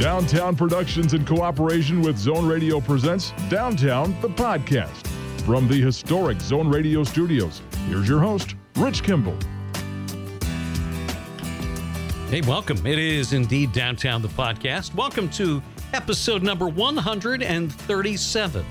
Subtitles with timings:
[0.00, 5.06] Downtown Productions in cooperation with Zone Radio presents Downtown the Podcast.
[5.46, 9.34] From the historic Zone Radio studios, here's your host, Rich Kimball.
[12.28, 12.86] Hey, welcome.
[12.86, 14.94] It is indeed Downtown the Podcast.
[14.94, 15.62] Welcome to
[15.94, 18.66] episode number 137,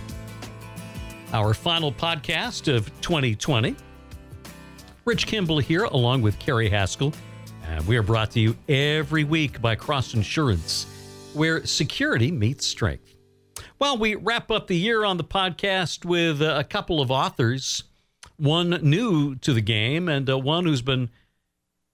[1.34, 3.76] our final podcast of 2020.
[5.06, 7.14] Rich Kimball here, along with Carrie Haskell.
[7.68, 10.86] And we are brought to you every week by Cross Insurance
[11.36, 13.16] where security meets strength.
[13.78, 17.84] Well, we wrap up the year on the podcast with a couple of authors,
[18.38, 21.10] one new to the game and uh, one who's been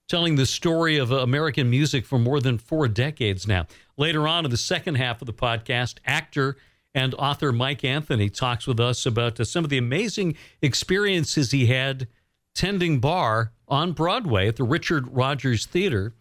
[0.08, 3.66] telling the story of American music for more than four decades now.
[3.98, 6.58] Later on in the second half of the podcast, actor
[6.94, 11.68] and author Mike Anthony talks with us about uh, some of the amazing experiences he
[11.68, 12.08] had
[12.54, 16.14] tending bar on Broadway at the Richard Rodgers Theater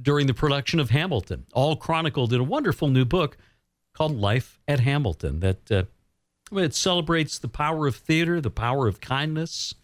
[0.00, 3.36] during the production of Hamilton, all chronicled in a wonderful new book
[3.94, 5.84] called Life at Hamilton that uh,
[6.52, 9.74] it celebrates the power of theater, the power of kindness.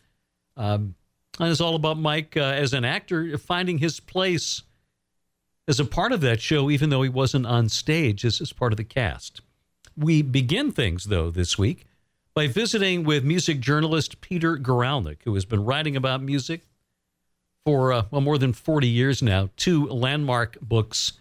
[0.56, 0.94] Um,
[1.38, 4.62] and it's all about Mike uh, as an actor finding his place
[5.68, 8.72] as a part of that show, even though he wasn't on stage as, as part
[8.72, 9.40] of the cast.
[9.96, 11.86] We begin things, though, this week
[12.34, 16.62] by visiting with music journalist Peter Guralnick, who has been writing about music
[17.64, 21.12] for uh, well, more than 40 years now, two landmark books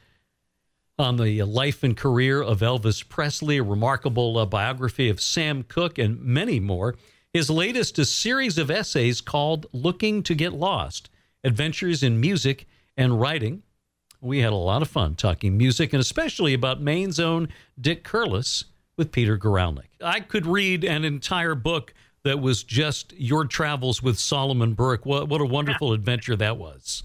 [0.98, 5.98] on the life and career of Elvis Presley, a remarkable uh, biography of Sam Cooke,
[5.98, 6.96] and many more.
[7.34, 11.09] His latest, a series of essays called Looking to Get Lost
[11.44, 13.64] Adventures in Music and Writing.
[14.20, 17.48] We had a lot of fun talking music and especially about Maine's own
[17.80, 18.66] Dick Curless
[18.98, 19.88] with Peter Guralnick.
[20.03, 25.06] I could read an entire book that was just your travels with Solomon Burke.
[25.06, 27.03] What what a wonderful adventure that was.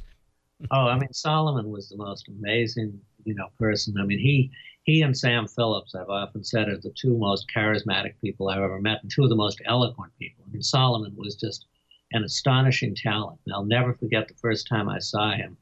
[0.71, 3.95] oh, I mean, Solomon was the most amazing, you know, person.
[3.99, 4.51] I mean, he
[4.85, 8.81] he and Sam Phillips, I've often said, are the two most charismatic people I've ever
[8.81, 10.45] met, and two of the most eloquent people.
[10.47, 11.67] I mean, Solomon was just
[12.13, 13.41] an astonishing talent.
[13.45, 15.57] And I'll never forget the first time I saw him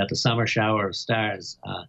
[0.00, 1.84] at the Summer Shower of Stars uh,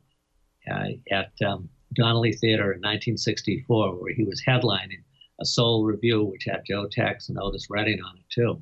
[0.72, 5.04] uh, at um, Donnelly Theater in 1964, where he was headlining
[5.40, 8.62] a Soul Revue, which had Joe Tex and Otis Redding on it too.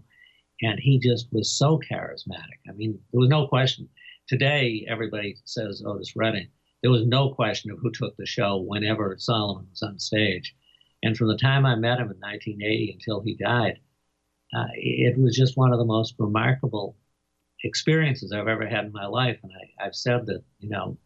[0.62, 2.60] And he just was so charismatic.
[2.68, 3.90] I mean, there was no question.
[4.28, 6.48] Today, everybody says Otis Redding.
[6.82, 10.56] There was no question of who took the show whenever Solomon was on stage.
[11.04, 13.80] And from the time I met him in 1980 until he died,
[14.56, 16.96] uh, it was just one of the most remarkable
[17.64, 19.38] experiences I've ever had in my life.
[19.44, 20.98] And I, have said that, you know,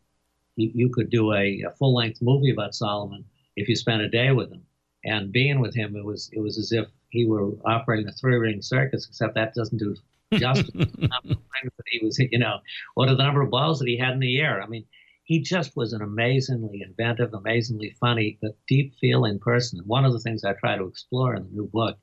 [0.56, 3.26] you, you could do a, a full length movie about Solomon
[3.56, 4.64] if you spent a day with him
[5.06, 8.36] and being with him, it was it was as if he were operating a three
[8.36, 9.96] ring circus, except that doesn't do
[10.34, 10.70] justice.
[10.76, 12.60] Number of rings that he was, you know,
[12.96, 14.62] what are the number of balls that he had in the air?
[14.62, 14.86] I mean,
[15.24, 19.80] he just was an amazingly inventive, amazingly funny, but deep feeling person.
[19.80, 21.98] And one of the things I try to explore in the new book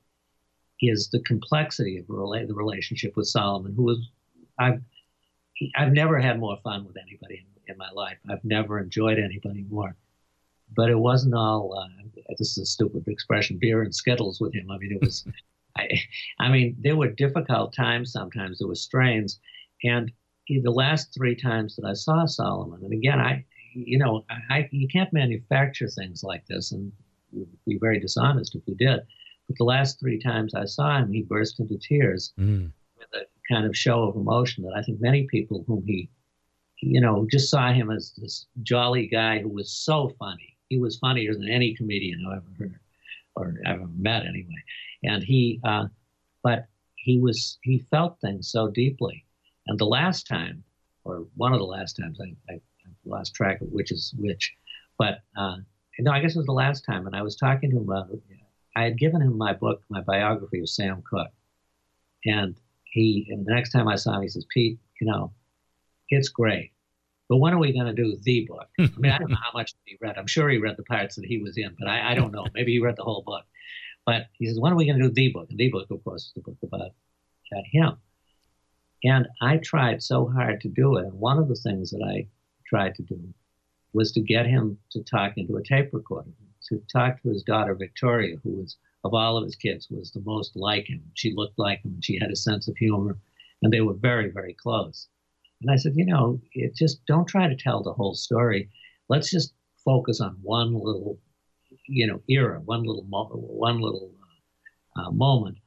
[0.81, 4.09] is the complexity of the relationship with Solomon, who was
[4.59, 4.81] I've
[5.75, 8.17] I've never had more fun with anybody in, in my life.
[8.29, 9.95] I've never enjoyed anybody more
[10.75, 11.77] but it wasn't all.
[11.77, 14.69] Uh, this is a stupid expression, beer and skittles with him.
[14.69, 15.25] I mean, it was.
[15.77, 15.89] I,
[16.39, 18.11] I mean, there were difficult times.
[18.11, 19.39] Sometimes there were strains,
[19.83, 20.11] and
[20.49, 24.87] the last three times that I saw Solomon, and again, I, you know, I, you
[24.87, 26.91] can't manufacture things like this, and
[27.31, 29.01] would be very dishonest if you did.
[29.47, 32.71] But the last three times I saw him, he burst into tears mm.
[32.97, 36.09] with a kind of show of emotion that I think many people whom he,
[36.81, 40.97] you know, just saw him as this jolly guy who was so funny he was
[40.97, 42.79] funnier than any comedian I've ever heard
[43.35, 44.63] or ever met anyway.
[45.03, 45.85] And he, uh,
[46.43, 49.25] but he was, he felt things so deeply.
[49.67, 50.63] And the last time,
[51.03, 54.53] or one of the last times, I, I, I lost track of which is which,
[54.97, 55.57] but uh,
[55.99, 57.05] no, I guess it was the last time.
[57.05, 58.09] And I was talking to him about,
[58.75, 61.31] I had given him my book, my biography of Sam Cooke.
[62.25, 65.31] And he, and the next time I saw him, he says, Pete, you know,
[66.09, 66.71] it's great
[67.29, 68.67] but when are we going to do the book?
[68.79, 70.17] I mean, I don't know how much he read.
[70.17, 72.45] I'm sure he read the parts that he was in, but I, I don't know.
[72.53, 73.45] Maybe he read the whole book.
[74.05, 75.47] But he says, when are we going to do the book?
[75.49, 76.91] And the book, of course, is the book about,
[77.51, 77.97] about him.
[79.03, 81.05] And I tried so hard to do it.
[81.05, 82.27] And one of the things that I
[82.65, 83.33] tried to do
[83.93, 86.31] was to get him to talk into a tape recorder,
[86.69, 90.21] to talk to his daughter Victoria, who was of all of his kids was the
[90.21, 91.03] most like him.
[91.13, 92.01] She looked like him.
[92.01, 93.17] She had a sense of humor,
[93.61, 95.07] and they were very, very close.
[95.61, 96.39] And I said, you know,
[96.75, 98.69] just don't try to tell the whole story.
[99.09, 101.17] Let's just focus on one little,
[101.87, 104.11] you know, era, one little, mo- one little
[104.95, 105.57] uh, uh, moment,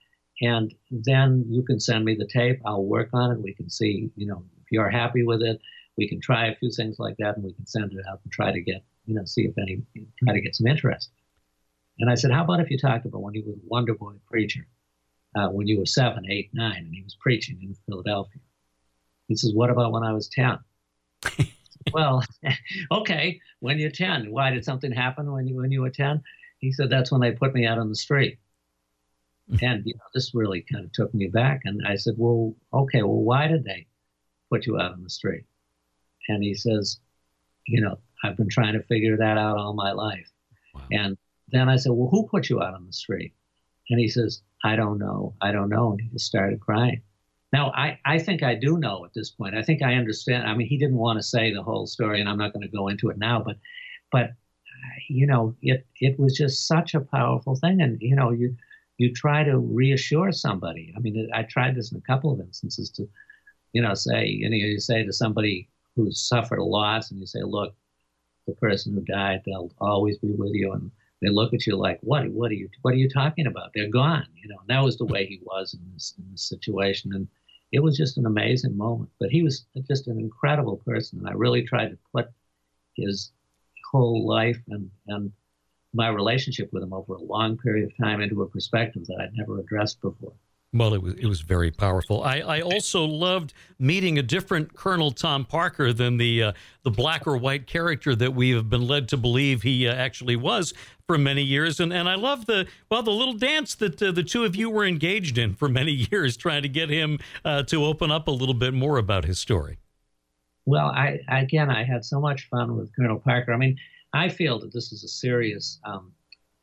[0.43, 2.61] and then you can send me the tape.
[2.65, 3.43] I'll work on it.
[3.43, 5.61] We can see, you know, if you're happy with it,
[5.97, 8.33] we can try a few things like that, and we can send it out and
[8.33, 9.83] try to get you know see if any
[10.23, 11.11] try to get some interest.
[11.99, 14.15] And I said, how about if you talked about when you was a Wonder Boy
[14.27, 14.67] preacher,
[15.37, 18.41] uh, when you were seven, eight, nine, and he was preaching in Philadelphia?
[19.31, 20.59] He says, what about when I was ten?
[21.93, 22.25] well,
[22.91, 26.21] okay, when you're ten, why did something happen when you when you were ten?
[26.59, 28.41] He said, that's when they put me out on the street.
[29.49, 29.56] Hmm.
[29.62, 31.61] And you know, this really kind of took me back.
[31.65, 33.87] And I said, well, okay, well, why did they
[34.50, 35.44] put you out on the street?
[36.27, 36.99] And he says,
[37.69, 40.29] you know, I've been trying to figure that out all my life.
[40.75, 40.82] Wow.
[40.91, 41.19] And
[41.53, 43.32] then I said, well, who put you out on the street?
[43.91, 45.35] And he says, I don't know.
[45.41, 45.93] I don't know.
[45.93, 47.03] And he just started crying.
[47.52, 49.56] Now, I, I think I do know at this point.
[49.56, 50.47] I think I understand.
[50.47, 52.76] I mean, he didn't want to say the whole story, and I'm not going to
[52.76, 53.56] go into it now, but,
[54.12, 54.31] but,
[55.08, 57.81] you know, it, it was just such a powerful thing.
[57.81, 58.56] And, you know, you,
[58.99, 60.94] you try to reassure somebody.
[60.97, 63.08] I mean, I tried this in a couple of instances to,
[63.73, 67.26] you know, say, you know, you say to somebody who's suffered a loss, and you
[67.26, 67.75] say, look,
[68.46, 71.99] the person who died, they'll always be with you, and they look at you like,
[72.03, 73.70] what, what are you, what are you talking about?
[73.75, 74.56] They're gone, you know.
[74.61, 77.29] And that was the way he was in this, in this situation, and
[77.72, 79.11] it was just an amazing moment.
[79.19, 82.28] But he was just an incredible person, and I really tried to put
[82.96, 83.32] his
[83.90, 85.32] whole life and and
[85.93, 89.34] my relationship with him over a long period of time into a perspective that I'd
[89.34, 90.32] never addressed before.
[90.72, 92.22] Well, it was it was very powerful.
[92.22, 96.52] I, I also loved meeting a different Colonel Tom Parker than the uh,
[96.84, 100.37] the black or white character that we have been led to believe he uh, actually
[100.37, 100.72] was
[101.08, 101.81] for many years.
[101.81, 104.70] And and I love the well the little dance that uh, the two of you
[104.70, 108.32] were engaged in for many years, trying to get him uh, to open up a
[108.32, 109.78] little bit more about his story.
[110.67, 113.52] Well, I again I had so much fun with Colonel Parker.
[113.52, 113.76] I mean,
[114.12, 116.12] I feel that this is a serious um,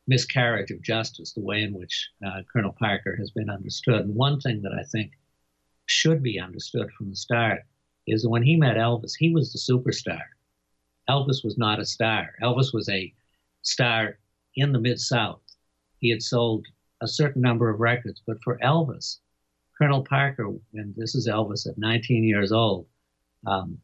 [0.08, 4.00] miscarriage of justice, the way in which uh, Colonel Parker has been understood.
[4.00, 5.12] And one thing that I think
[5.86, 7.60] should be understood from the start
[8.06, 10.22] is that when he met Elvis, he was the superstar.
[11.08, 12.30] Elvis was not a star.
[12.42, 13.12] Elvis was a
[13.62, 14.18] star
[14.56, 15.40] in the Mid South.
[15.98, 16.66] He had sold
[17.02, 19.18] a certain number of records, but for Elvis,
[19.76, 22.86] Colonel Parker, and this is Elvis at 19 years old,
[23.46, 23.78] um,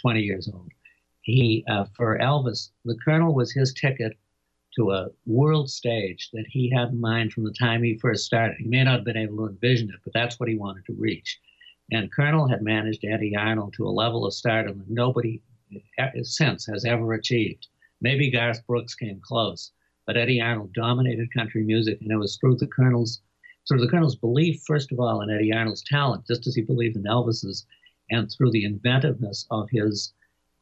[0.00, 0.70] 20 years old,
[1.20, 4.16] he uh, for Elvis, the Colonel was his ticket
[4.76, 8.56] to a world stage that he had in mind from the time he first started.
[8.58, 10.92] He may not have been able to envision it, but that's what he wanted to
[10.92, 11.40] reach.
[11.92, 15.40] And Colonel had managed Eddy Arnold to a level of stardom that nobody
[16.22, 17.68] since has ever achieved.
[18.00, 19.72] Maybe Garth Brooks came close,
[20.06, 23.22] but Eddy Arnold dominated country music, and it was through the Colonel's
[23.66, 26.96] through the Colonel's belief, first of all, in Eddy Arnold's talent, just as he believed
[26.96, 27.66] in Elvis's,
[28.10, 30.12] and through the inventiveness of his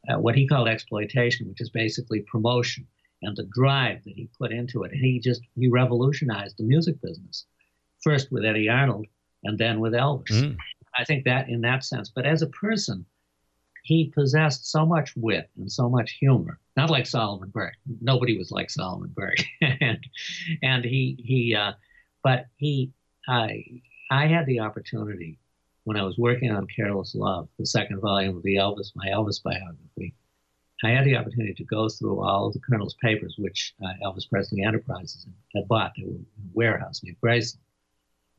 [0.09, 2.87] uh, what he called exploitation, which is basically promotion
[3.23, 4.93] and the drive that he put into it.
[4.93, 7.47] And he just he revolutionized the music business,
[8.03, 9.07] first with Eddy Arnold
[9.45, 10.31] and then with Elvis.
[10.31, 10.57] Mm.
[10.97, 12.11] I think that in that sense.
[12.15, 13.05] But as a person,
[13.83, 16.59] he possessed so much wit and so much humor.
[16.77, 17.75] Not like Solomon Burke.
[18.01, 19.45] Nobody was like Solomon Burke.
[19.61, 19.99] and
[20.63, 21.73] and he he uh,
[22.23, 22.93] but he
[23.29, 23.65] I
[24.11, 25.39] I had the opportunity
[25.85, 29.43] when I was working on Careless Love, the second volume of the Elvis my Elvis
[29.43, 30.15] biography
[30.87, 34.63] I had the opportunity to go through all the Colonel's papers, which uh, Elvis Presley
[34.63, 35.93] Enterprises had bought.
[35.97, 37.59] They were in a warehouse near Graceland.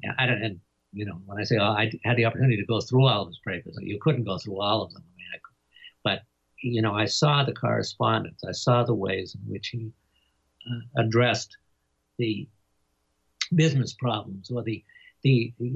[0.03, 0.59] And I don't, and
[0.94, 3.27] you know, when I say oh, I had the opportunity to go through all of
[3.30, 5.03] his papers, you couldn't go through all of them.
[5.03, 5.39] I mean, I
[6.03, 6.21] but
[6.62, 8.44] you know, I saw the correspondence.
[8.47, 9.92] I saw the ways in which he
[10.69, 11.57] uh, addressed
[12.18, 12.47] the
[13.54, 14.83] business problems or the
[15.23, 15.71] the, the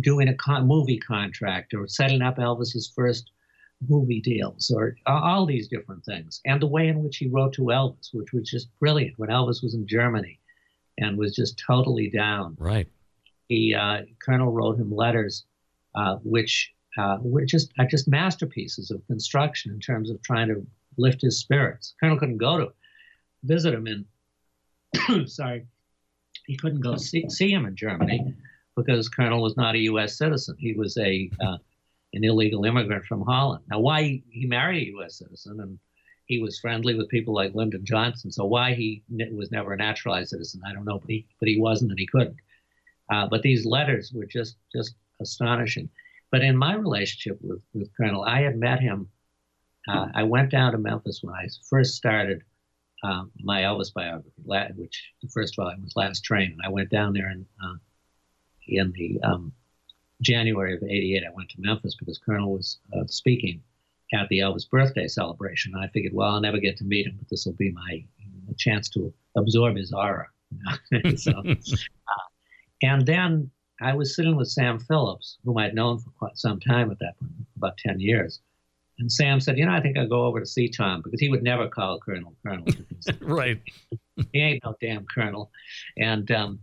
[0.00, 3.30] doing a con- movie contract or setting up Elvis's first
[3.88, 6.40] movie deals or all these different things.
[6.44, 9.62] And the way in which he wrote to Elvis, which was just brilliant when Elvis
[9.62, 10.38] was in Germany
[10.98, 12.56] and was just totally down.
[12.58, 12.88] Right.
[13.48, 15.44] He, uh, Colonel wrote him letters,
[15.94, 20.66] uh, which uh, were just uh, just masterpieces of construction in terms of trying to
[20.98, 21.94] lift his spirits.
[21.98, 22.72] Colonel couldn't go to
[23.44, 25.66] visit him in, sorry,
[26.46, 28.34] he couldn't go see, see him in Germany
[28.76, 30.16] because Colonel was not a U.S.
[30.16, 30.56] citizen.
[30.58, 31.56] He was a uh,
[32.12, 33.64] an illegal immigrant from Holland.
[33.70, 35.18] Now, why he married a U.S.
[35.18, 35.78] citizen and
[36.26, 38.30] he was friendly with people like Lyndon Johnson.
[38.30, 39.02] So why he
[39.32, 42.06] was never a naturalized citizen, I don't know, but he, but he wasn't and he
[42.06, 42.36] couldn't.
[43.10, 45.88] Uh, but these letters were just just astonishing.
[46.30, 49.08] But in my relationship with, with Colonel, I had met him.
[49.86, 52.42] Uh, I went down to Memphis when I first started
[53.02, 54.30] um, my Elvis biography,
[54.76, 57.74] which the first volume was Last Train, and I went down there in uh,
[58.68, 59.52] in the um,
[60.22, 63.62] January of 88, I went to Memphis because Colonel was uh, speaking
[64.14, 65.74] at the Elvis birthday celebration.
[65.74, 68.04] And I figured, well, I'll never get to meet him, but this will be my
[68.58, 70.28] chance to absorb his aura.
[71.16, 71.54] so, uh,
[72.82, 73.50] and then
[73.80, 77.18] I was sitting with Sam Phillips, whom I'd known for quite some time at that
[77.18, 78.40] point, about 10 years.
[78.98, 81.28] And Sam said, you know, I think I'll go over to see Tom because he
[81.28, 82.66] would never call Colonel Colonel.
[83.20, 83.60] right.
[84.32, 85.50] he ain't no damn Colonel.
[85.96, 86.60] And um,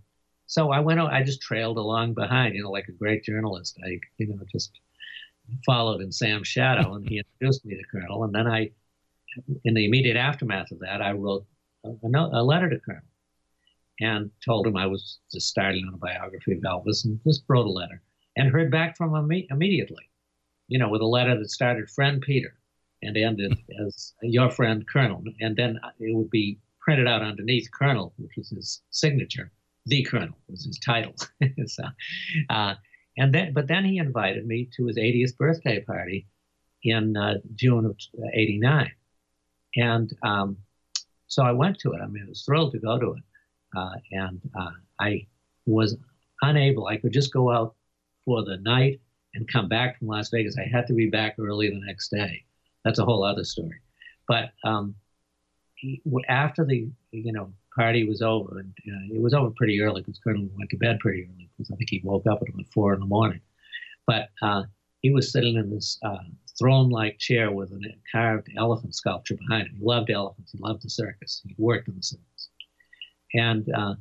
[0.49, 3.77] so I went, I just trailed along behind, you know, like a great journalist.
[3.85, 4.71] I, you know, just
[5.63, 8.23] followed in Sam's shadow and he introduced me to Colonel.
[8.23, 8.71] And then I,
[9.63, 11.45] in the immediate aftermath of that, I wrote
[11.85, 13.03] a, a letter to Colonel
[13.99, 17.67] and told him I was just starting on a biography of Elvis and just wrote
[17.67, 18.01] a letter
[18.35, 20.09] and heard back from him immediately,
[20.67, 22.57] you know, with a letter that started friend Peter
[23.03, 25.23] and ended as your friend Colonel.
[25.41, 29.51] And then it would be printed out underneath Colonel, which was his signature.
[29.85, 31.15] The Colonel was his title.
[31.65, 31.83] so,
[32.49, 32.75] uh,
[33.17, 36.27] and then, but then he invited me to his 80th birthday party
[36.83, 37.97] in uh, June of
[38.33, 38.91] '89,
[39.75, 40.57] and um,
[41.27, 42.01] so I went to it.
[42.01, 43.23] I mean, I was thrilled to go to it,
[43.77, 45.27] uh, and uh, I
[45.65, 45.97] was
[46.41, 46.87] unable.
[46.87, 47.75] I could just go out
[48.25, 48.99] for the night
[49.33, 50.55] and come back from Las Vegas.
[50.57, 52.43] I had to be back early the next day.
[52.83, 53.79] That's a whole other story.
[54.27, 54.95] But um,
[55.75, 60.01] he, after the you know party was over, and uh, it was over pretty early
[60.01, 62.67] because Colonel went to bed pretty early because I think he woke up at about
[62.73, 63.41] four in the morning.
[64.07, 64.63] But uh,
[65.01, 66.17] he was sitting in this uh,
[66.57, 67.79] throne-like chair with a
[68.11, 69.75] carved elephant sculpture behind him.
[69.77, 70.51] He loved elephants.
[70.51, 71.41] He loved the circus.
[71.45, 72.49] He worked in the circus.
[73.33, 73.95] And uh,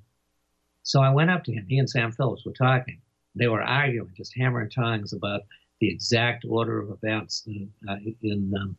[0.82, 1.66] so I went up to him.
[1.68, 3.00] He and Sam Phillips were talking.
[3.34, 5.42] They were arguing, just hammer and tongs about
[5.80, 8.76] the exact order of events in, uh, in um,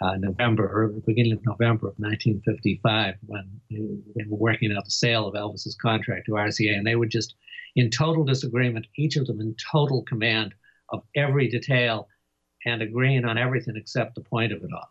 [0.00, 5.26] uh, November or beginning of November of 1955 when they were working out the sale
[5.26, 7.34] of Elvis's contract to RCA, and they were just
[7.76, 10.54] in total disagreement, each of them in total command
[10.90, 12.08] of every detail
[12.66, 14.90] and agreeing on everything except the point of it all.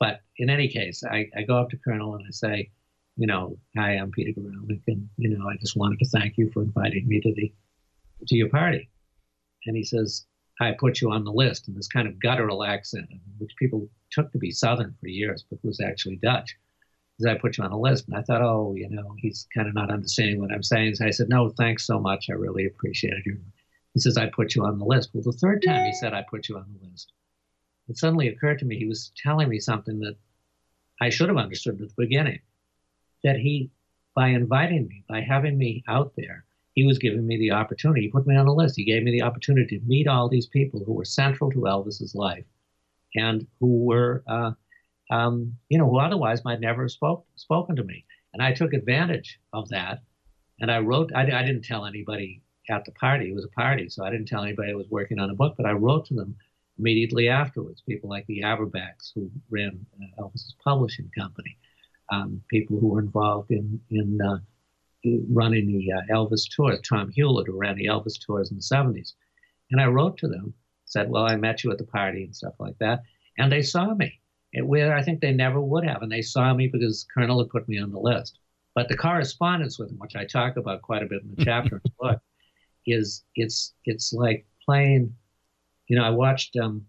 [0.00, 2.70] But in any case, I, I go up to Colonel and I say,
[3.16, 6.50] you know, hi, I'm Peter Guralnick, and you know, I just wanted to thank you
[6.52, 7.52] for inviting me to the
[8.28, 8.88] to your party.
[9.66, 10.24] And he says,
[10.60, 14.32] I put you on the list in this kind of guttural accent, which people took
[14.32, 16.56] to be Southern for years, but was actually Dutch.
[17.20, 19.68] As I put you on the list, and I thought, oh, you know, he's kind
[19.68, 20.94] of not understanding what I'm saying.
[20.94, 22.30] So I said, no, thanks so much.
[22.30, 23.38] I really appreciated you.
[23.94, 25.10] He says, I put you on the list.
[25.12, 27.12] Well, the third time he said, I put you on the list,
[27.88, 30.16] it suddenly occurred to me he was telling me something that
[31.00, 32.40] I should have understood at the beginning.
[33.24, 33.70] That he,
[34.14, 36.44] by inviting me, by having me out there,
[36.78, 38.02] he was giving me the opportunity.
[38.02, 38.76] He put me on a list.
[38.76, 42.14] He gave me the opportunity to meet all these people who were central to Elvis's
[42.14, 42.44] life
[43.16, 44.52] and who were, uh,
[45.10, 48.04] um, you know, who otherwise might never have spoke, spoken to me.
[48.32, 50.02] And I took advantage of that.
[50.60, 53.28] And I wrote, I, I didn't tell anybody at the party.
[53.28, 55.54] It was a party, so I didn't tell anybody I was working on a book,
[55.56, 56.36] but I wrote to them
[56.78, 57.82] immediately afterwards.
[57.88, 61.58] People like the Aberbachs, who ran uh, Elvis's publishing company,
[62.12, 64.38] um, people who were involved in in uh,
[65.30, 69.14] running the uh, Elvis tours, Tom Hulett, who ran the Elvis tours in the 70s.
[69.70, 72.54] And I wrote to them, said, Well, I met you at the party and stuff
[72.58, 73.02] like that.
[73.36, 74.20] And they saw me,
[74.62, 76.02] where I think they never would have.
[76.02, 78.38] And they saw me because Colonel had put me on the list.
[78.74, 81.76] But the correspondence with him, which I talk about quite a bit in the chapter
[81.76, 82.20] in the book,
[82.86, 85.14] is it's it's like playing.
[85.88, 86.86] You know, I watched um,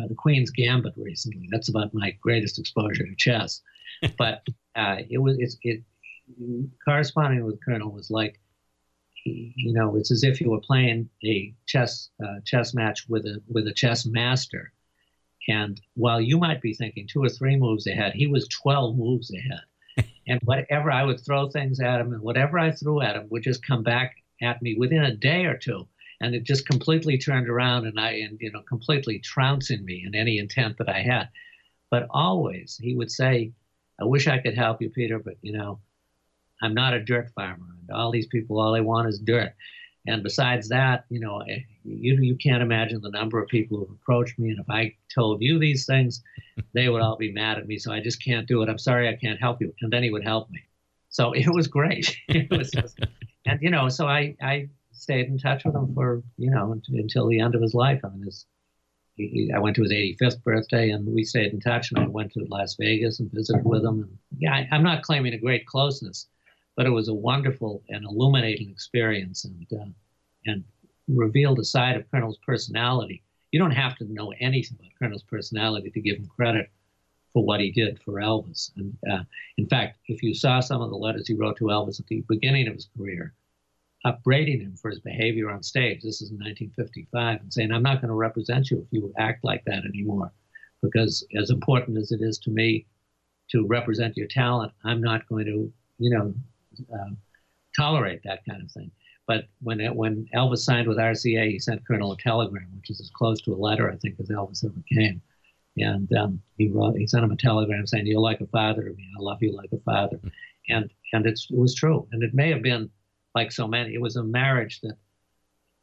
[0.00, 1.48] uh, the Queen's Gambit recently.
[1.50, 3.60] That's about my greatest exposure to chess.
[4.18, 5.82] But uh, it was it's, it
[6.84, 8.40] corresponding with Colonel was like,
[9.24, 13.40] you know, it's as if you were playing a chess uh, chess match with a
[13.48, 14.72] with a chess master,
[15.48, 19.32] and while you might be thinking two or three moves ahead, he was twelve moves
[19.32, 23.28] ahead, and whatever I would throw things at him, and whatever I threw at him
[23.30, 25.88] would just come back at me within a day or two,
[26.20, 30.14] and it just completely turned around, and I and you know completely trouncing me in
[30.14, 31.30] any intent that I had,
[31.90, 33.52] but always he would say,
[33.98, 35.80] "I wish I could help you, Peter, but you know."
[36.64, 37.66] I'm not a dirt farmer.
[37.80, 39.54] And all these people, all they want is dirt.
[40.06, 43.96] And besides that, you know, eh, you, you can't imagine the number of people who've
[44.02, 44.50] approached me.
[44.50, 46.22] And if I told you these things,
[46.74, 47.78] they would all be mad at me.
[47.78, 48.68] So I just can't do it.
[48.68, 49.72] I'm sorry, I can't help you.
[49.80, 50.60] And then he would help me.
[51.08, 52.16] So it was great.
[52.28, 52.98] it was just,
[53.46, 57.28] and, you know, so I, I stayed in touch with him for, you know, until
[57.28, 58.00] the end of his life.
[58.04, 58.46] I mean, his,
[59.16, 61.92] he, I went to his 85th birthday and we stayed in touch.
[61.92, 64.02] And I went to Las Vegas and visited with him.
[64.02, 66.26] And yeah, I, I'm not claiming a great closeness
[66.76, 69.90] but it was a wonderful and illuminating experience and uh,
[70.46, 70.64] and
[71.08, 73.22] revealed a side of Colonel's personality.
[73.52, 76.70] You don't have to know anything about Colonel's personality to give him credit
[77.32, 78.70] for what he did for Elvis.
[78.76, 79.24] And uh,
[79.58, 82.24] in fact, if you saw some of the letters he wrote to Elvis at the
[82.28, 83.34] beginning of his career,
[84.04, 88.00] upbraiding him for his behavior on stage, this is in 1955, and saying, I'm not
[88.00, 90.32] going to represent you if you act like that anymore.
[90.82, 92.86] Because as important as it is to me
[93.50, 96.34] to represent your talent, I'm not going to, you know,
[96.92, 97.10] uh,
[97.76, 98.90] tolerate that kind of thing.
[99.26, 103.00] But when it, when Elvis signed with RCA, he sent Colonel a telegram, which is
[103.00, 105.22] as close to a letter I think as Elvis ever came.
[105.76, 108.94] And um, he wrote, he sent him a telegram saying, "You're like a father to
[108.94, 109.10] me.
[109.18, 110.20] I love you like a father."
[110.68, 112.06] And and it was true.
[112.12, 112.90] And it may have been
[113.34, 113.94] like so many.
[113.94, 114.96] It was a marriage that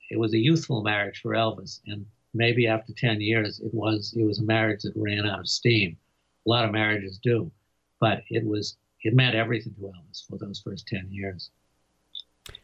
[0.10, 4.24] it was a youthful marriage for Elvis, and maybe after ten years, it was it
[4.24, 5.98] was a marriage that ran out of steam.
[6.46, 7.52] A lot of marriages do,
[8.00, 11.52] but it was it meant everything to Elvis for those first ten years.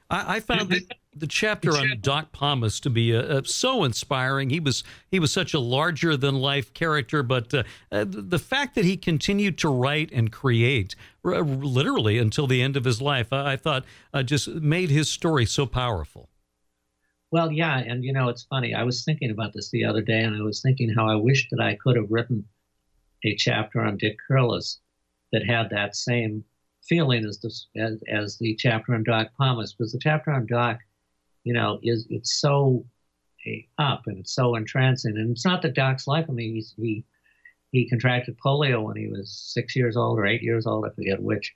[0.09, 4.49] I, I found the, the chapter on Doc Pomus to be uh, uh, so inspiring.
[4.49, 8.75] He was he was such a larger than life character, but uh, uh, the fact
[8.75, 13.33] that he continued to write and create r- literally until the end of his life,
[13.33, 16.29] I, I thought uh, just made his story so powerful.
[17.29, 18.73] Well, yeah, and you know it's funny.
[18.73, 21.49] I was thinking about this the other day, and I was thinking how I wish
[21.51, 22.45] that I could have written
[23.25, 24.77] a chapter on Dick Curless
[25.31, 26.43] that had that same
[26.87, 30.79] feeling as the, as, as the chapter on Doc Pomus, because the chapter on Doc,
[31.43, 32.85] you know, is it's so
[33.77, 35.17] up and it's so entrancing.
[35.17, 36.25] And it's not that Doc's life.
[36.29, 37.05] I mean, he
[37.71, 41.21] he contracted polio when he was six years old or eight years old, I forget
[41.21, 41.53] which.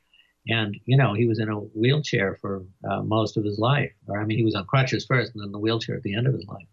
[0.47, 3.91] And you know, he was in a wheelchair for uh, most of his life.
[4.07, 6.27] Or I mean, he was on crutches first, and then the wheelchair at the end
[6.27, 6.67] of his life.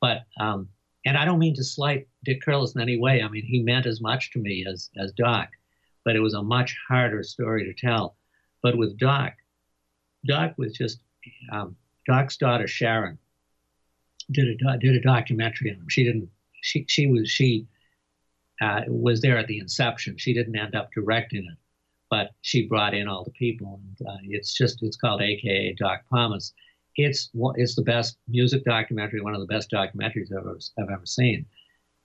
[0.00, 0.68] But um,
[1.06, 3.22] and I don't mean to slight Dick Curless in any way.
[3.22, 5.48] I mean, he meant as much to me as as Doc
[6.04, 8.16] but it was a much harder story to tell.
[8.62, 9.34] But with Doc,
[10.26, 11.00] Doc was just
[11.52, 11.76] um,
[12.06, 13.18] Doc's daughter Sharon
[14.30, 15.88] did a did a documentary on him.
[15.88, 16.30] She didn't.
[16.62, 17.66] She she was she
[18.60, 20.16] uh, was there at the inception.
[20.16, 21.58] She didn't end up directing it,
[22.10, 26.02] but she brought in all the people, and uh, it's just it's called AKA Doc
[26.12, 26.52] Pomus.
[26.96, 31.06] It's it's the best music documentary, one of the best documentaries I've ever, I've ever
[31.06, 31.46] seen.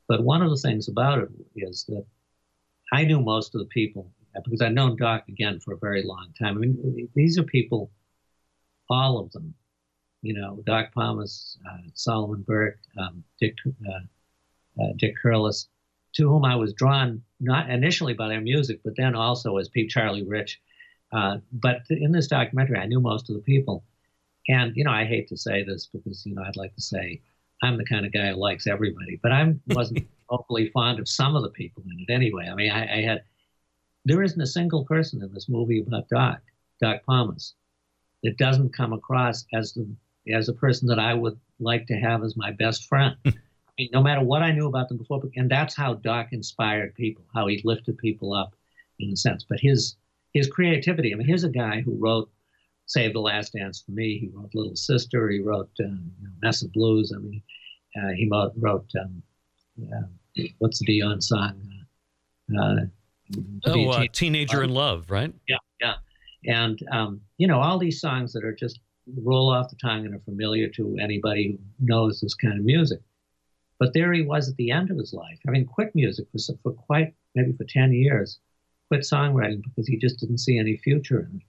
[0.08, 2.06] But one of the things about it is that
[2.94, 4.12] I knew most of the people
[4.46, 6.58] because I'd known Doc again for a very long time.
[6.58, 7.90] I mean, these are people,
[8.88, 9.56] all of them,
[10.22, 15.70] you know, Doc Pomus, uh, Solomon Burke, um, Dick, uh, uh, Dick Curless,
[16.18, 19.90] to whom I was drawn not initially by their music, but then also as Pete
[19.90, 20.62] Charlie Rich.
[21.12, 23.84] Uh, but in this documentary, I knew most of the people.
[24.48, 27.22] And, you know, I hate to say this because, you know, I'd like to say
[27.64, 31.36] I'm the kind of guy who likes everybody, but I wasn't awfully fond of some
[31.36, 32.50] of the people in it anyway.
[32.52, 33.24] I mean, I, I had,
[34.04, 36.42] there isn't a single person in this movie about Doc,
[36.82, 37.54] Doc Pomus,
[38.22, 39.88] that doesn't come across as the,
[40.34, 43.16] as a person that I would like to have as my best friend.
[43.26, 43.32] I
[43.78, 47.24] mean, no matter what I knew about them before, and that's how Doc inspired people,
[47.34, 48.56] how he lifted people up
[49.00, 49.46] in a sense.
[49.48, 49.96] But his,
[50.34, 52.30] his creativity, I mean, here's a guy who wrote
[52.86, 54.20] Save the Last Dance for Me.
[54.20, 55.30] He wrote Little Sister.
[55.30, 57.14] He wrote um, you know, Mess of Blues.
[57.16, 57.42] I mean,
[57.96, 59.24] uh, he wrote, wrote um,
[59.82, 61.62] uh, what's the Dion song?
[62.58, 62.76] Uh,
[63.66, 65.34] oh, uh, Teenager in Love, right?
[65.48, 65.96] Yeah, yeah.
[66.46, 68.80] And, um, you know, all these songs that are just
[69.22, 73.00] roll off the tongue and are familiar to anybody who knows this kind of music.
[73.80, 76.74] But there he was at the end of his life, having quit music for, for
[76.74, 78.40] quite, maybe for 10 years,
[78.88, 81.44] quit songwriting because he just didn't see any future in it.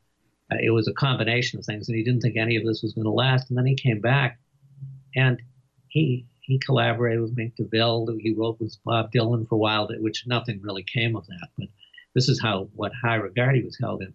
[0.52, 2.92] Uh, it was a combination of things, and he didn't think any of this was
[2.92, 3.48] going to last.
[3.48, 4.38] And then he came back,
[5.16, 5.40] and
[5.88, 8.07] he he collaborated with Mink DeVille.
[8.20, 11.48] He wrote with Bob Dylan for a while, which nothing really came of that.
[11.57, 11.68] But
[12.14, 14.12] this is how what high regard he was held in.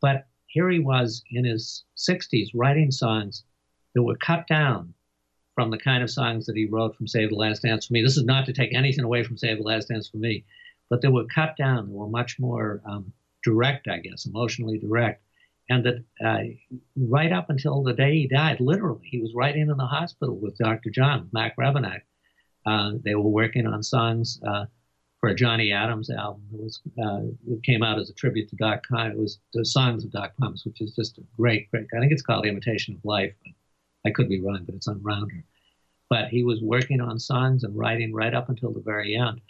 [0.00, 3.44] But here he was in his 60s writing songs
[3.94, 4.92] that were cut down
[5.54, 8.02] from the kind of songs that he wrote from Save the Last Dance for Me.
[8.02, 10.44] This is not to take anything away from Save the Last Dance for Me,
[10.90, 11.88] but they were cut down.
[11.88, 15.22] They were much more um, direct, I guess, emotionally direct
[15.68, 16.42] and that uh,
[16.96, 20.58] right up until the day he died, literally, he was writing in the hospital with
[20.58, 20.90] Dr.
[20.90, 22.02] John, Mac Rebennack.
[22.66, 24.66] Uh, they were working on songs uh,
[25.20, 26.42] for a Johnny Adams album.
[26.52, 30.04] It was uh, it came out as a tribute to Doc It was the songs
[30.04, 31.86] of Doc Pomus, which is just a great, great.
[31.96, 33.32] I think it's called Imitation of Life,
[34.04, 35.44] I could be wrong, but it's on Rounder.
[36.10, 39.40] But he was working on songs and writing right up until the very end.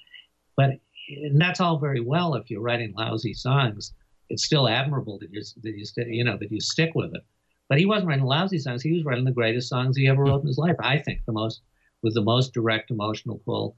[0.56, 3.92] But and that's all very well if you're writing lousy songs
[4.32, 7.22] it's still admirable that you that you st- you know that you stick with it.
[7.68, 8.82] But he wasn't writing lousy songs.
[8.82, 10.76] He was writing the greatest songs he ever wrote in his life.
[10.80, 11.60] I think the most
[12.02, 13.76] with the most direct emotional pull,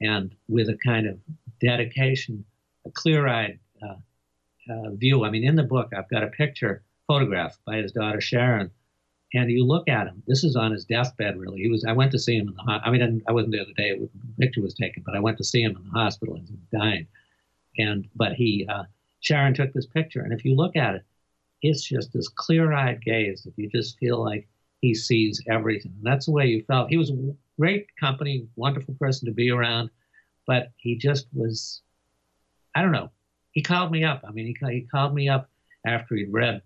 [0.00, 1.18] and with a kind of
[1.60, 2.44] dedication,
[2.86, 3.96] a clear-eyed uh,
[4.70, 5.24] uh, view.
[5.24, 8.70] I mean, in the book, I've got a picture photograph by his daughter Sharon,
[9.32, 10.22] and you look at him.
[10.26, 11.38] This is on his deathbed.
[11.38, 11.84] Really, he was.
[11.88, 12.62] I went to see him in the.
[12.84, 15.44] I mean, I wasn't there the day the picture was taken, but I went to
[15.44, 17.06] see him in the hospital as he was dying.
[17.78, 18.84] And but he uh,
[19.24, 20.20] Sharon took this picture.
[20.20, 21.02] And if you look at it,
[21.62, 24.46] it's just this clear eyed gaze that you just feel like
[24.82, 25.94] he sees everything.
[25.96, 26.90] And that's the way you felt.
[26.90, 27.10] He was
[27.58, 29.88] great company, wonderful person to be around,
[30.46, 31.80] but he just was,
[32.74, 33.10] I don't know.
[33.52, 34.22] He called me up.
[34.28, 35.48] I mean, he, he called me up
[35.86, 36.60] after he'd read,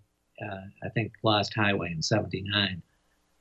[0.44, 2.68] uh, I think, Lost Highway in 79.
[2.68, 2.82] And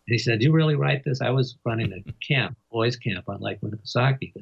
[0.06, 3.62] he said, "You really write this?" I was running a camp, boys camp on Lake
[3.62, 4.34] Winnipesaukee,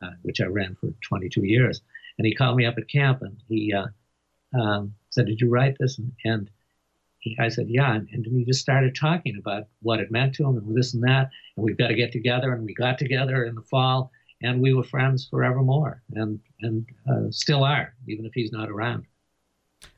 [0.00, 1.82] uh, which I ran for 22 years.
[2.18, 3.86] And he called me up at camp and he uh,
[4.58, 6.50] um, said, "Did you write this?" And, and
[7.18, 10.56] he, I said, "Yeah." And, and just started talking about what it meant to him
[10.56, 11.30] and this and that.
[11.56, 12.52] And we've got to get together.
[12.52, 14.10] And we got together in the fall,
[14.42, 19.06] and we were friends forevermore, and and uh, still are, even if he's not around.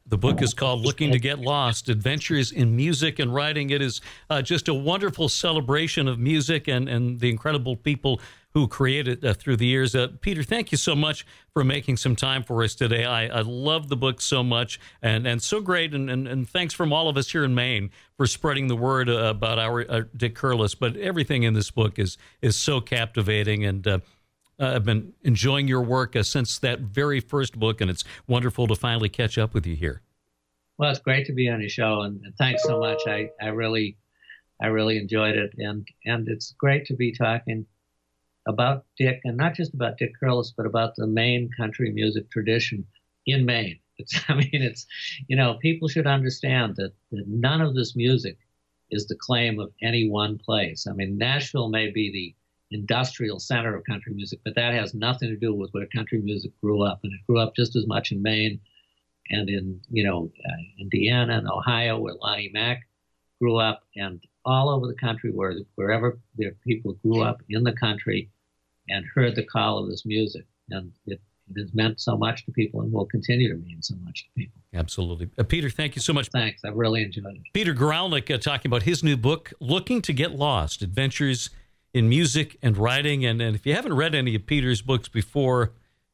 [0.07, 3.71] The book is called Looking to Get Lost Adventures in Music and Writing.
[3.71, 8.21] It is uh, just a wonderful celebration of music and, and the incredible people
[8.53, 9.95] who created it uh, through the years.
[9.95, 13.07] Uh, Peter, thank you so much for making some time for us today.
[13.07, 15.95] I, I love the book so much and, and so great.
[15.95, 19.09] And, and, and, thanks from all of us here in Maine for spreading the word
[19.09, 20.79] uh, about our uh, Dick Curless.
[20.79, 23.65] But everything in this book is, is so captivating.
[23.65, 24.03] And
[24.61, 28.67] uh, I've been enjoying your work uh, since that very first book, and it's wonderful
[28.69, 30.03] to finally catch up with you here.
[30.79, 33.01] Well, it's great to be on your show, and, and thanks so much.
[33.07, 33.97] I, I really,
[34.61, 37.67] I really enjoyed it, and and it's great to be talking
[38.47, 42.87] about Dick, and not just about Dick Curless, but about the Maine country music tradition
[43.27, 43.79] in Maine.
[43.97, 44.87] It's, I mean, it's,
[45.29, 48.39] you know, people should understand that, that none of this music
[48.91, 50.89] is the claim of any one place.
[50.91, 52.35] I mean, Nashville may be the
[52.75, 56.51] industrial center of country music, but that has nothing to do with where country music
[56.61, 57.01] grew up.
[57.05, 58.61] And it grew up just as much in Maine
[59.31, 62.81] and in, you know, uh, Indiana and Ohio, where Lonnie Mack
[63.41, 67.73] grew up, and all over the country, where wherever there people grew up in the
[67.73, 68.31] country
[68.89, 70.45] and heard the call of this music.
[70.71, 73.95] And it, it has meant so much to people and will continue to mean so
[74.05, 74.61] much to people.
[74.75, 75.31] Absolutely.
[75.39, 76.29] Uh, Peter, thank you so much.
[76.29, 76.65] Thanks.
[76.65, 77.43] I've really enjoyed it.
[77.53, 81.51] Peter Guralnick uh, talking about his new book, Looking to Get Lost Adventures
[81.95, 83.25] in music and writing.
[83.25, 85.73] And, and if you haven't read any of Peter's books before,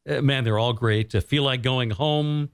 [0.08, 1.12] uh, man, they're all great.
[1.14, 2.50] Uh, Feel Like Going Home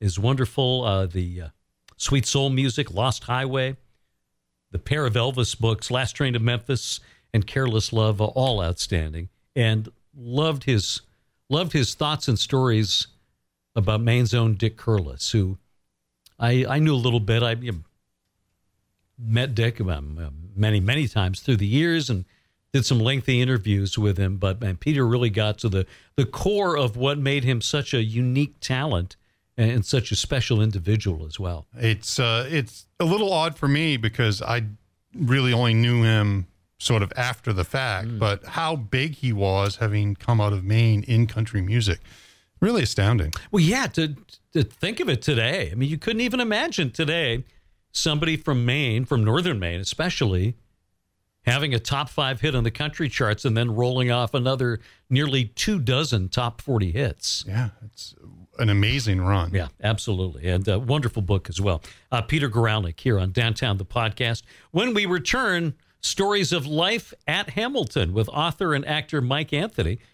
[0.00, 0.82] is wonderful.
[0.82, 1.48] Uh, the uh,
[1.96, 3.76] Sweet Soul Music, Lost Highway,
[4.70, 6.98] the pair of Elvis books, Last Train to Memphis
[7.32, 9.28] and Careless Love, all outstanding.
[9.54, 11.02] And loved his
[11.48, 13.08] loved his thoughts and stories
[13.76, 15.58] about Maine's own Dick Curless, who
[16.38, 17.42] I I knew a little bit.
[17.42, 17.78] I you know,
[19.18, 22.24] met Dick um, many many times through the years and
[22.74, 26.76] did some lengthy interviews with him, but man, Peter really got to the the core
[26.76, 29.14] of what made him such a unique talent
[29.56, 31.66] and such a special individual as well.
[31.78, 34.64] It's uh, it's a little odd for me because I
[35.14, 38.18] really only knew him sort of after the fact, mm.
[38.18, 42.00] but how big he was having come out of Maine in country music.
[42.60, 43.32] Really astounding.
[43.52, 44.16] Well, yeah, to
[44.52, 45.70] to think of it today.
[45.70, 47.44] I mean, you couldn't even imagine today
[47.92, 50.56] somebody from Maine, from northern Maine especially,
[51.44, 55.46] having a top five hit on the country charts and then rolling off another nearly
[55.46, 57.44] two dozen top 40 hits.
[57.46, 58.14] Yeah, it's
[58.58, 59.50] an amazing run.
[59.52, 60.48] Yeah, absolutely.
[60.48, 61.82] And a wonderful book as well.
[62.10, 64.42] Uh, Peter Guralnick here on Downtown the Podcast.
[64.70, 69.98] When we return, stories of life at Hamilton with author and actor Mike Anthony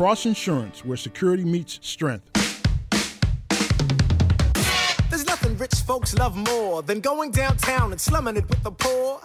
[0.00, 2.24] Cross Insurance, where security meets strength.
[5.10, 9.20] There's nothing rich folks love more than going downtown and slumming it with the poor.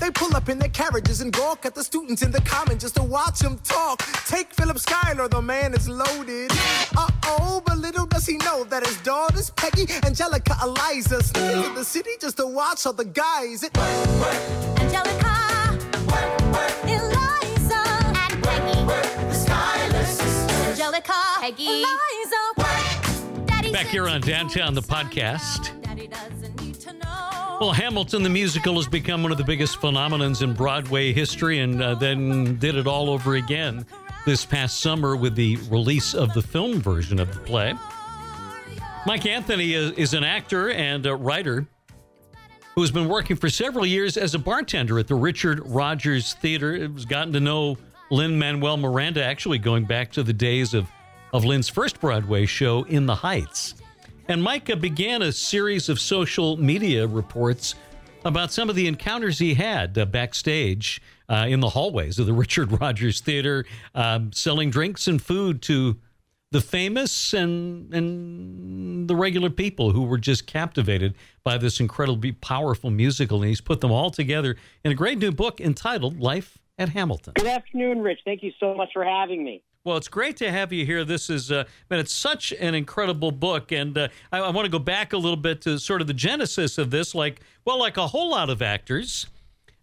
[0.00, 2.96] They pull up in their carriages and gawk at the students in the common just
[2.96, 4.00] to watch them talk.
[4.26, 6.50] Take Philip Schuyler, the man is loaded.
[6.96, 11.74] Uh oh, but little does he know that his daughters, Peggy, Angelica, Eliza, sneak into
[11.74, 13.62] the city just to watch all the guys.
[13.62, 15.38] Angelica.
[21.40, 21.84] Peggy.
[23.72, 25.70] Back here on Downtown, the podcast.
[27.60, 31.82] Well, Hamilton the musical has become one of the biggest phenomenons in Broadway history, and
[31.82, 33.86] uh, then did it all over again
[34.26, 37.74] this past summer with the release of the film version of the play.
[39.06, 41.66] Mike Anthony is, is an actor and a writer
[42.74, 46.74] who has been working for several years as a bartender at the Richard Rodgers Theater.
[46.74, 47.78] It has gotten to know
[48.10, 50.88] Lin-Manuel Miranda actually going back to the days of
[51.32, 53.74] of Lin's first Broadway show, In the Heights.
[54.28, 57.74] And Micah began a series of social media reports
[58.24, 62.32] about some of the encounters he had uh, backstage uh, in the hallways of the
[62.34, 63.64] Richard Rodgers Theater,
[63.94, 65.98] um, selling drinks and food to
[66.50, 71.14] the famous and and the regular people who were just captivated
[71.44, 73.42] by this incredibly powerful musical.
[73.42, 77.34] And he's put them all together in a great new book entitled Life at Hamilton.
[77.36, 78.20] Good afternoon, Rich.
[78.24, 79.62] Thank you so much for having me.
[79.84, 81.04] Well, it's great to have you here.
[81.04, 84.70] This is, uh, man, it's such an incredible book, and uh, I, I want to
[84.70, 87.14] go back a little bit to sort of the genesis of this.
[87.14, 89.28] Like, well, like a whole lot of actors,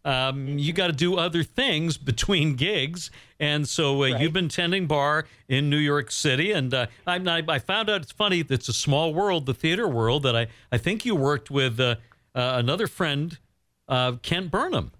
[0.04, 4.22] um, you got to do other things between gigs, and so uh, Right.
[4.22, 8.02] you've been tending bar in New York City, and uh, I, I I found out
[8.04, 8.46] it's funny.
[8.48, 10.22] It's a small world, the theater world.
[10.24, 11.96] That I I think you worked with uh,
[12.36, 13.40] uh, another friend,
[13.88, 14.92] uh, Kent Burnham.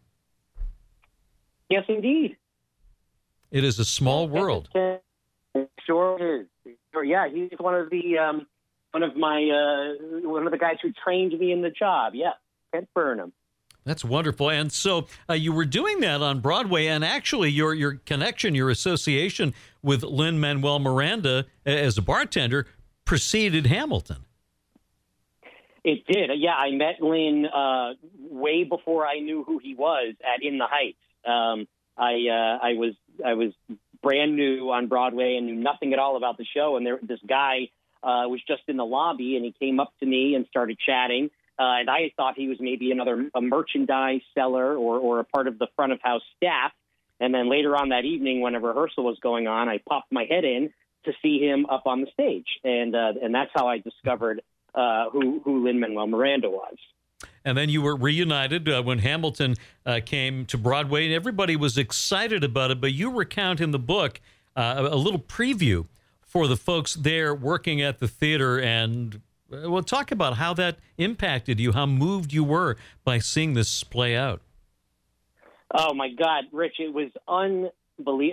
[1.70, 2.38] Yes, indeed.
[3.56, 4.68] It is a small world.
[4.74, 6.46] Sure is.
[7.06, 8.48] Yeah, he's one of the um,
[8.92, 12.16] one of my uh, one of the guys who trained me in the job.
[12.16, 12.32] Yeah,
[12.74, 13.32] Kent Burnham.
[13.86, 14.50] That's wonderful.
[14.50, 18.70] And so uh, you were doing that on Broadway, and actually, your your connection, your
[18.70, 22.68] association with Lin Manuel Miranda as a bartender
[23.06, 24.26] preceded Hamilton.
[25.86, 26.30] It did.
[26.40, 30.68] Yeah, I met Lin uh, way before I knew who he was at In the
[30.68, 30.98] Heights.
[31.26, 33.54] Um, I uh, I was I was
[34.02, 36.78] brand new on Broadway and knew nothing at all about the show.
[36.78, 37.70] And there, this guy
[38.04, 41.30] uh, was just in the lobby, and he came up to me and started chatting.
[41.58, 45.48] Uh, and I thought he was maybe another a merchandise seller or or a part
[45.48, 46.72] of the front of house staff.
[47.20, 50.26] And then later on that evening, when a rehearsal was going on, I popped my
[50.26, 50.74] head in
[51.06, 54.42] to see him up on the stage, and uh, and that's how I discovered
[54.74, 56.76] uh, who who Lin Manuel Miranda was.
[57.46, 59.56] And then you were reunited uh, when Hamilton
[59.86, 62.82] uh, came to Broadway, and everybody was excited about it.
[62.82, 64.20] But you recount in the book
[64.56, 65.86] uh, a little preview
[66.22, 69.22] for the folks there working at the theater, and
[69.54, 73.84] uh, well, talk about how that impacted you, how moved you were by seeing this
[73.84, 74.42] play out.
[75.74, 77.72] Oh my God, Rich, it was unbelievable.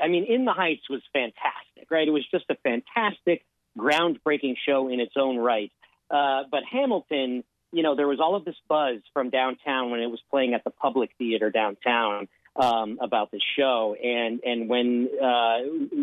[0.03, 2.09] I mean, In the Heights was fantastic, right?
[2.09, 3.45] It was just a fantastic,
[3.79, 5.71] groundbreaking show in its own right.
[6.11, 10.11] Uh, but Hamilton, you know, there was all of this buzz from downtown when it
[10.11, 15.59] was playing at the Public Theater downtown um, about the show, and and when uh,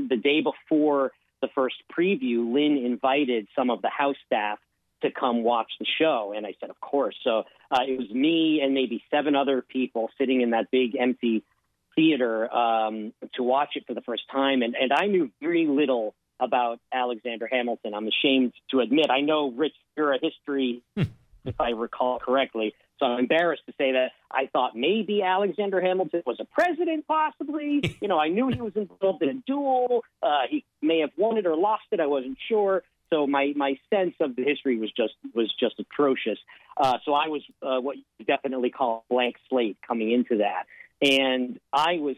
[0.10, 4.60] the day before the first preview, Lin invited some of the house staff
[5.02, 7.16] to come watch the show, and I said, of course.
[7.24, 11.44] So uh, it was me and maybe seven other people sitting in that big empty
[11.96, 16.16] theater um, to watch it for the first time, and and I knew very little
[16.40, 17.94] about Alexander Hamilton.
[17.94, 19.08] I'm ashamed to admit.
[19.10, 20.82] I know, Rich, you're a history,
[21.46, 22.74] if I recall correctly.
[23.00, 27.98] So I'm embarrassed to say that I thought maybe Alexander Hamilton was a president, possibly.
[28.02, 30.04] you know, I knew he was involved in a duel.
[30.22, 32.00] Uh, he may have won it or lost it.
[32.00, 32.84] I wasn't sure.
[33.10, 36.38] So my, my sense of the history was just was just atrocious.
[36.78, 40.68] Uh, so I was uh, what you definitely call a blank slate coming into that,
[41.02, 42.18] and I was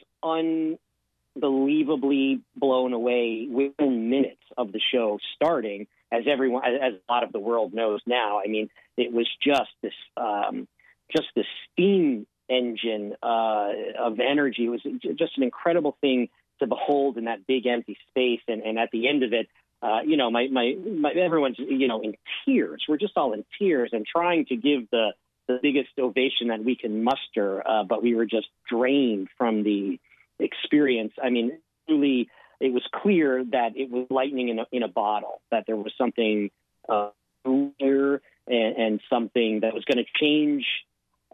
[1.36, 5.88] unbelievably blown away within minutes of the show starting.
[6.12, 9.72] As everyone, as a lot of the world knows now, I mean, it was just
[9.82, 10.68] this, um,
[11.16, 14.66] just this steam engine uh, of energy.
[14.66, 14.82] It was
[15.18, 18.42] just an incredible thing to behold in that big empty space.
[18.48, 19.48] And, and at the end of it,
[19.82, 22.14] uh, you know, my, my, my, everyone's, you know, in
[22.46, 22.84] tears.
[22.88, 25.14] We're just all in tears and trying to give the,
[25.48, 27.68] the biggest ovation that we can muster.
[27.68, 30.00] Uh, but we were just drained from the
[30.40, 31.14] experience.
[31.24, 32.30] I mean, truly,
[32.62, 35.94] it was clear that it was lightning in a, in a bottle, that there was
[35.98, 36.50] something
[36.88, 37.10] uh,
[37.44, 40.66] and, and something that was going to change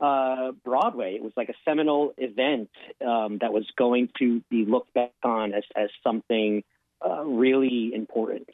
[0.01, 1.15] uh, Broadway.
[1.15, 2.69] It was like a seminal event
[3.05, 6.63] um, that was going to be looked back on as, as something
[7.05, 8.49] uh, really important.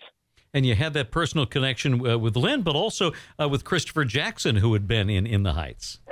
[0.53, 4.57] And you had that personal connection uh, with Lin, but also uh, with Christopher Jackson,
[4.57, 5.99] who had been in In the Heights.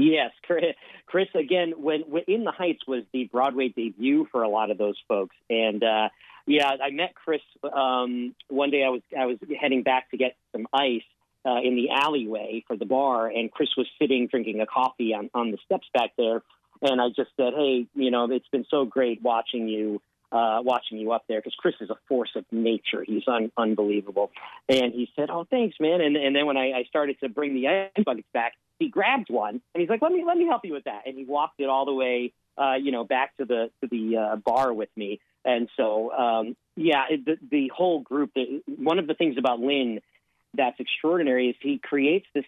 [0.00, 4.48] Yes, Chris, Chris again, when, when In the Heights was the Broadway debut for a
[4.48, 5.34] lot of those folks.
[5.50, 6.10] And uh,
[6.46, 8.84] yeah, I met Chris um, one day.
[8.84, 11.02] I was I was heading back to get some ice
[11.44, 15.30] uh, in the alleyway for the bar, and Chris was sitting drinking a coffee on,
[15.34, 16.42] on the steps back there.
[16.80, 20.00] And I just said, "Hey, you know, it's been so great watching you,
[20.30, 23.02] uh, watching you up there, because Chris is a force of nature.
[23.04, 24.30] He's un- unbelievable."
[24.68, 27.54] And he said, "Oh, thanks, man." And and then when I, I started to bring
[27.54, 30.64] the ice buckets back, he grabbed one and he's like, "Let me let me help
[30.64, 33.44] you with that." And he walked it all the way, uh, you know, back to
[33.44, 35.20] the to the uh, bar with me.
[35.44, 38.32] And so, um, yeah, it, the the whole group.
[38.34, 40.00] The, one of the things about Lin
[40.54, 42.44] that's extraordinary is he creates this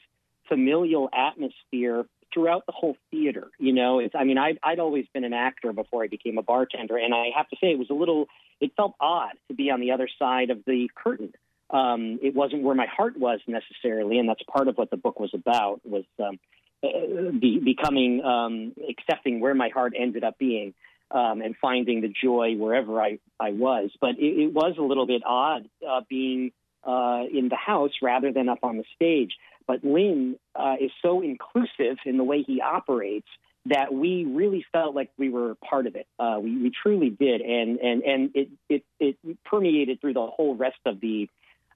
[0.48, 3.50] familial atmosphere throughout the whole theater.
[3.58, 6.42] You know, it's I mean, I I'd always been an actor before I became a
[6.42, 8.26] bartender, and I have to say it was a little.
[8.60, 11.32] It felt odd to be on the other side of the curtain.
[11.70, 15.20] Um, it wasn't where my heart was necessarily, and that's part of what the book
[15.20, 15.80] was about.
[15.84, 16.38] Was um,
[16.82, 20.74] uh, be, becoming um, accepting where my heart ended up being.
[21.10, 23.90] um, and finding the joy wherever I, I was.
[24.00, 26.52] But it, it was a little bit odd uh, being
[26.84, 29.32] uh, in the house rather than up on the stage.
[29.70, 33.28] But Lin uh, is so inclusive in the way he operates
[33.66, 36.08] that we really felt like we were part of it.
[36.18, 40.56] Uh, we, we truly did, and and and it, it it permeated through the whole
[40.56, 41.28] rest of the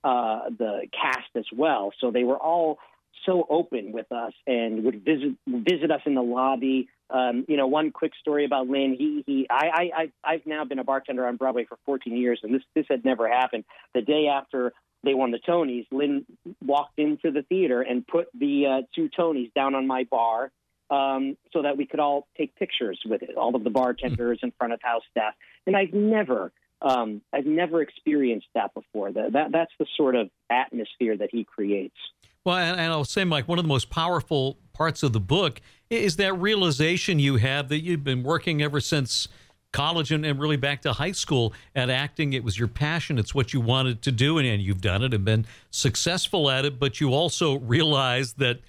[0.03, 1.93] uh, the cast as well.
[2.01, 2.81] So they were all
[3.27, 6.89] so open with us and would visit visit us in the lobby.
[7.11, 8.97] Um, you know, one quick story about Lin.
[8.99, 9.47] He he.
[9.49, 12.87] I I I've now been a bartender on Broadway for 14 years, and this this
[12.91, 13.63] had never happened.
[13.95, 14.73] The day after
[15.05, 16.25] they won the Tonys, Lin
[16.65, 20.51] walked into the theater and put the uh, two Tonys down on my bar
[20.91, 24.53] um, so that we could all take pictures with it, all of the bartenders in
[24.59, 25.35] front of house staff.
[25.67, 29.13] And I've never, um, I've never experienced that before.
[29.13, 31.97] That, that that's the sort of atmosphere that he creates.
[32.45, 35.61] Well, and, and I'll say, Mike, one of the most powerful parts of the book
[35.89, 39.29] is that realization you have that you've been working ever since
[39.75, 42.33] college and, and, really back to high school at acting.
[42.33, 43.19] It was your passion.
[43.19, 46.65] It's what you wanted to do, and, and you've done it and been successful at
[46.65, 46.79] it.
[46.79, 48.61] But you also realized that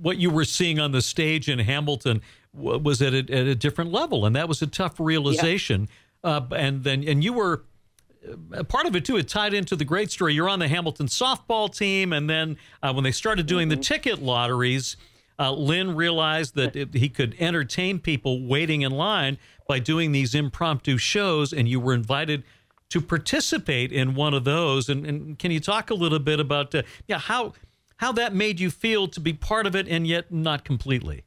[0.00, 2.22] what you were seeing on the stage in Hamilton
[2.54, 5.88] was at a, at a different level, and that was a tough realization.
[6.24, 6.30] Yeah.
[6.30, 7.64] Uh, and then, and you were
[8.54, 9.16] uh, part of it too.
[9.16, 10.34] It tied into the great story.
[10.34, 13.80] You're on the Hamilton softball team, and then uh, when they started doing mm-hmm.
[13.80, 14.96] the ticket lotteries,
[15.38, 20.34] uh, Lin realized that it, he could entertain people waiting in line by doing these
[20.34, 22.44] impromptu shows, and you were invited
[22.90, 24.88] to participate in one of those.
[24.88, 27.54] And, and can you talk a little bit about uh, yeah how
[28.02, 31.22] how that made you feel to be part of it and yet not completely.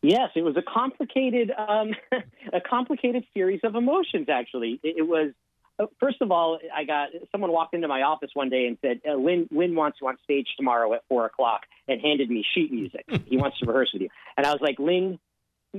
[0.00, 1.90] Yes, it was a complicated, um,
[2.52, 4.28] a complicated series of emotions.
[4.28, 5.32] Actually, it, it was.
[5.78, 9.00] Uh, first of all, I got someone walked into my office one day and said,
[9.06, 12.72] uh, "Lin, Lin wants you on stage tomorrow at four o'clock," and handed me sheet
[12.72, 13.04] music.
[13.26, 15.18] he wants to rehearse with you, and I was like, "Lin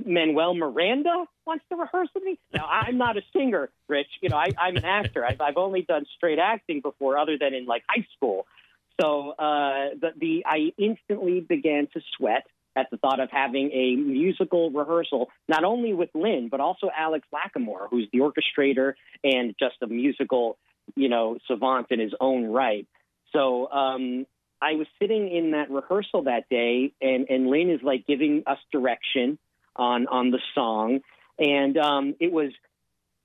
[0.06, 2.38] Manuel Miranda wants to rehearse with me.
[2.52, 4.08] Now, I'm not a singer, Rich.
[4.20, 5.24] You know, I, I'm an actor.
[5.24, 8.46] I've, I've only done straight acting before, other than in like high school.
[9.00, 13.96] So uh, the, the I instantly began to sweat at the thought of having a
[13.96, 19.76] musical rehearsal, not only with Lin, but also Alex Lacamoire, who's the orchestrator and just
[19.82, 20.58] a musical,
[20.94, 22.86] you know, savant in his own right.
[23.32, 24.26] So um,
[24.60, 28.58] I was sitting in that rehearsal that day, and, and Lin is like giving us
[28.72, 29.38] direction
[29.78, 31.00] on on the song,
[31.38, 32.52] and um, it was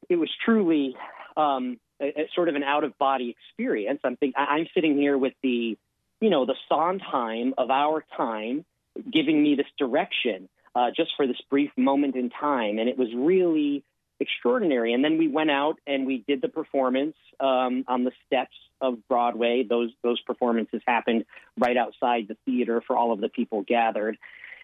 [0.10, 0.96] it was truly
[1.36, 4.00] um, a, a sort of an out of body experience.
[4.04, 5.78] I'm think I'm sitting here with the,
[6.22, 8.66] you know, the Sondheim of our time,
[9.12, 13.10] giving me this direction uh, just for this brief moment in time, and it was
[13.16, 13.84] really
[14.20, 14.94] extraordinary.
[14.94, 18.98] And then we went out and we did the performance um, on the steps of
[19.08, 19.66] Broadway.
[19.68, 21.26] Those those performances happened
[21.58, 24.18] right outside the theater for all of the people gathered,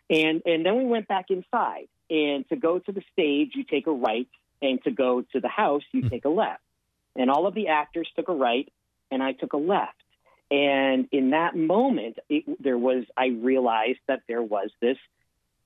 [0.09, 1.87] and and then we went back inside.
[2.11, 4.27] And to go to the stage, you take a right,
[4.63, 6.07] and to go to the house, you hmm.
[6.07, 6.61] take a left
[7.15, 8.71] and all of the actors took a right
[9.11, 9.93] and I took a left.
[10.51, 14.97] And in that moment, it, there was I realized that there was this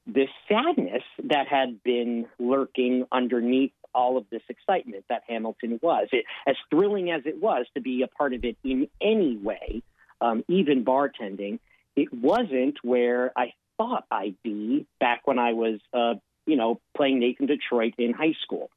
[0.06, 6.10] this sadness that had been lurking underneath all of this excitement that Hamilton was.
[6.12, 9.82] It, as thrilling as it was to be a part of it in any way,
[10.20, 11.60] um, even bartending,
[11.96, 17.20] it wasn't where I thought I'd be back when I was, uh, you know, playing
[17.20, 18.70] Nathan Detroit in high school.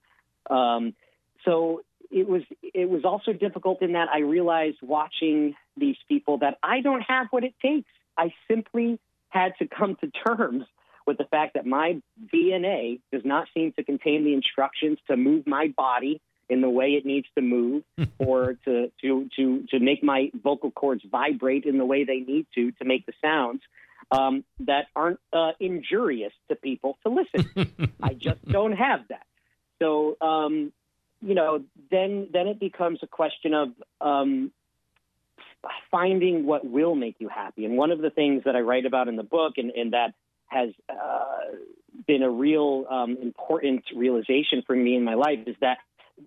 [0.49, 0.95] Um,
[1.45, 6.59] so it was it was also difficult in that I realized watching these people that
[6.63, 7.89] I don't have what it takes.
[8.17, 10.65] I simply had to come to terms
[11.07, 12.01] with the fact that my
[12.33, 16.91] DNA does not seem to contain the instructions to move my body in the way
[16.91, 17.83] it needs to move
[18.19, 22.47] or to, to, to, to make my vocal cords vibrate in the way they need
[22.55, 23.61] to to make the sounds
[24.11, 27.95] um, that aren't uh, injurious to people to listen.
[28.03, 29.27] I just don't have that.
[29.81, 30.73] So um,
[31.23, 33.69] you know, then then it becomes a question of
[34.01, 34.53] um,
[35.91, 37.65] finding what will make you happy.
[37.65, 40.15] And one of the things that I write about in the book, and, and that
[40.47, 41.57] has uh,
[42.07, 45.79] been a real um, important realization for me in my life, is that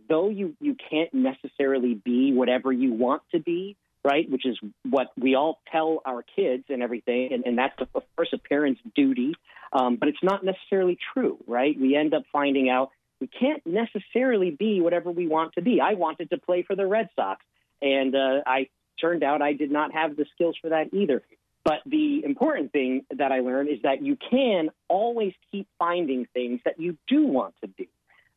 [0.07, 4.29] though you you can't necessarily be whatever you want to be, right?
[4.29, 4.57] Which is
[4.89, 8.81] what we all tell our kids and everything, and, and that's of course a parent's
[8.95, 9.33] duty.
[9.71, 11.79] Um, but it's not necessarily true, right?
[11.79, 12.89] We end up finding out
[13.19, 15.81] we can't necessarily be whatever we want to be.
[15.81, 17.43] I wanted to play for the Red Sox,
[17.81, 18.69] and uh, I
[18.99, 21.21] turned out I did not have the skills for that either.
[21.65, 26.61] But the important thing that I learned is that you can always keep finding things
[26.63, 27.85] that you do want to do,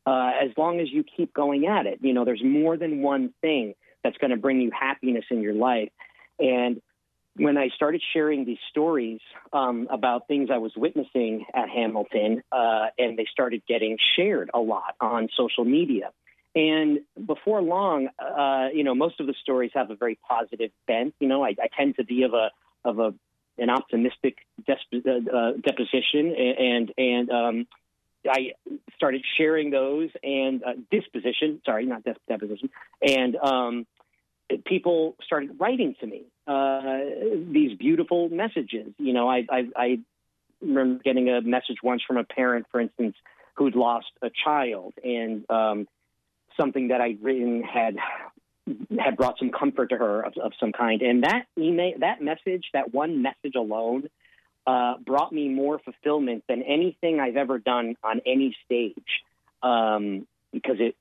[0.05, 1.99] uh, as long as you keep going at it.
[2.01, 5.53] You know, there's more than one thing that's going to bring you happiness in your
[5.53, 5.89] life,
[6.39, 6.81] and
[7.35, 9.19] when I started sharing these stories
[9.51, 14.59] um, about things I was witnessing at Hamilton, uh, and they started getting shared a
[14.59, 16.11] lot on social media.
[16.55, 21.15] And before long, uh, you know, most of the stories have a very positive bent.
[21.19, 22.51] You know, I, I tend to be of a
[22.85, 23.13] of a
[23.57, 24.37] an optimistic
[24.67, 27.67] desp- uh, uh deposition, and and um,
[28.29, 28.53] I
[28.95, 31.61] started sharing those and uh, disposition.
[31.65, 32.69] Sorry, not deposition.
[33.01, 33.87] And um,
[34.65, 36.81] people started writing to me uh,
[37.51, 38.93] these beautiful messages.
[38.97, 39.99] You know, I, I, I
[40.61, 43.15] remember getting a message once from a parent, for instance,
[43.55, 45.87] who'd lost a child, and um,
[46.59, 47.97] something that I'd written had
[48.97, 51.01] had brought some comfort to her of, of some kind.
[51.01, 54.09] And that email, that message, that one message alone,
[54.65, 58.95] uh, brought me more fulfillment than anything I've ever done on any stage,
[59.61, 60.95] um, because it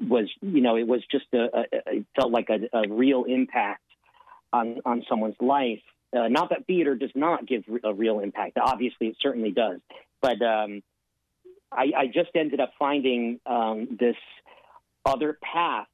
[0.00, 3.82] was, you know, it was just a, a it felt like a, a real impact
[4.52, 5.82] on on someone's life.
[6.16, 8.58] Uh, not that theater does not give a real impact.
[8.58, 9.80] Obviously, it certainly does.
[10.20, 10.82] But um,
[11.70, 14.16] I, I, just ended up finding um, this
[15.04, 15.88] other path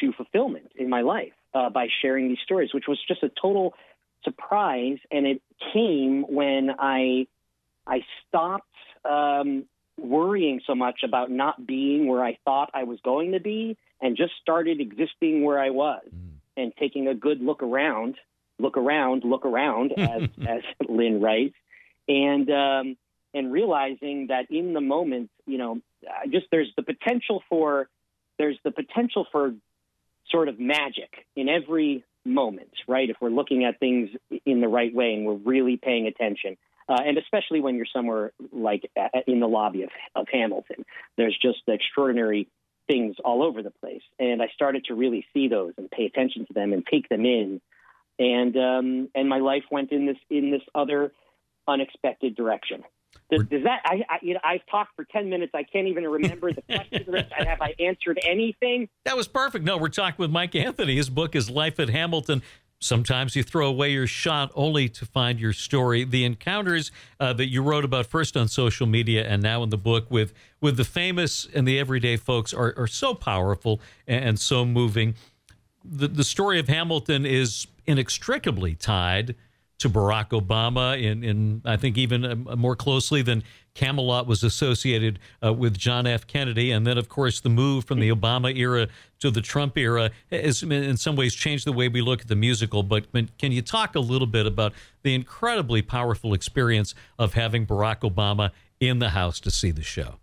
[0.00, 3.74] to fulfillment in my life uh, by sharing these stories, which was just a total
[4.22, 4.98] surprise.
[5.10, 5.42] And it
[5.72, 7.26] came when I
[7.86, 8.68] I stopped
[9.04, 9.64] um,
[9.98, 14.16] worrying so much about not being where I thought I was going to be, and
[14.16, 16.02] just started existing where I was.
[16.06, 18.16] Mm and taking a good look around,
[18.58, 21.54] look around, look around, as as Lin writes,
[22.08, 22.96] and um,
[23.34, 25.80] and realizing that in the moment, you know,
[26.30, 27.88] just there's the potential for
[28.38, 29.54] there's the potential for
[30.30, 33.10] sort of magic in every moment, right?
[33.10, 34.10] If we're looking at things
[34.46, 36.56] in the right way and we're really paying attention.
[36.92, 38.82] Uh, and especially when you're somewhere like
[39.26, 40.84] in the lobby of, of Hamilton,
[41.16, 42.48] there's just extraordinary
[42.86, 44.02] things all over the place.
[44.18, 47.24] And I started to really see those and pay attention to them and take them
[47.24, 47.62] in.
[48.18, 51.12] And um, and my life went in this in this other
[51.66, 52.82] unexpected direction.
[53.30, 55.52] Does, does that I, I you know I've talked for ten minutes.
[55.54, 57.06] I can't even remember the question.
[57.30, 58.90] have I answered anything?
[59.06, 59.64] That was perfect.
[59.64, 60.96] No, we're talking with Mike Anthony.
[60.96, 62.42] His book is Life at Hamilton.
[62.82, 66.02] Sometimes you throw away your shot only to find your story.
[66.04, 69.78] The encounters uh, that you wrote about first on social media and now in the
[69.78, 74.40] book with with the famous and the everyday folks are, are so powerful and, and
[74.40, 75.14] so moving.
[75.84, 79.36] The, the story of Hamilton is inextricably tied
[79.78, 83.42] to Barack Obama in, in I think even uh, more closely than
[83.74, 86.26] Camelot was associated uh, with John F.
[86.26, 88.88] Kennedy, and then of course the move from the Obama era
[89.20, 92.36] to the Trump era has in some ways changed the way we look at the
[92.36, 92.82] musical.
[92.82, 93.06] But
[93.38, 98.50] can you talk a little bit about the incredibly powerful experience of having Barack Obama
[98.80, 100.16] in the house to see the show?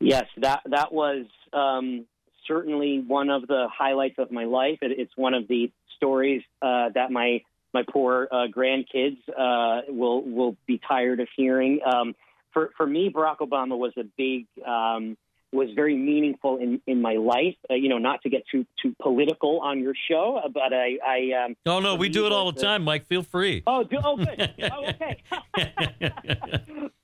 [0.00, 2.06] Yes, that that was um,
[2.46, 4.78] certainly one of the highlights of my life.
[4.82, 7.42] It, it's one of the stories uh, that my
[7.72, 11.80] my poor uh, grandkids uh, will will be tired of hearing.
[11.84, 12.14] Um,
[12.52, 15.16] for for me, Barack Obama was a big um,
[15.52, 17.56] was very meaningful in in my life.
[17.70, 20.98] Uh, you know, not to get too too political on your show, uh, but I
[21.06, 23.06] I um, oh no, we do it all the time, Mike.
[23.06, 23.62] Feel free.
[23.66, 24.54] Oh, do, oh good.
[24.72, 25.22] oh, okay.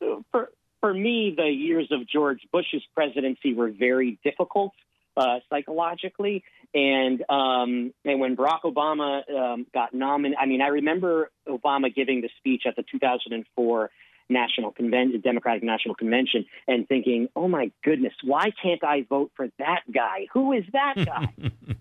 [0.31, 0.51] for
[0.81, 4.73] for me, the years of George Bush's presidency were very difficult
[5.19, 6.45] uh, psychologically.
[6.75, 12.21] And um, and when Barack Obama um, got nominated, I mean, I remember Obama giving
[12.21, 13.91] the speech at the 2004
[14.31, 19.49] National Convention, Democratic National Convention, and thinking, "Oh my goodness, why can't I vote for
[19.59, 20.27] that guy?
[20.35, 21.33] Who is that guy?"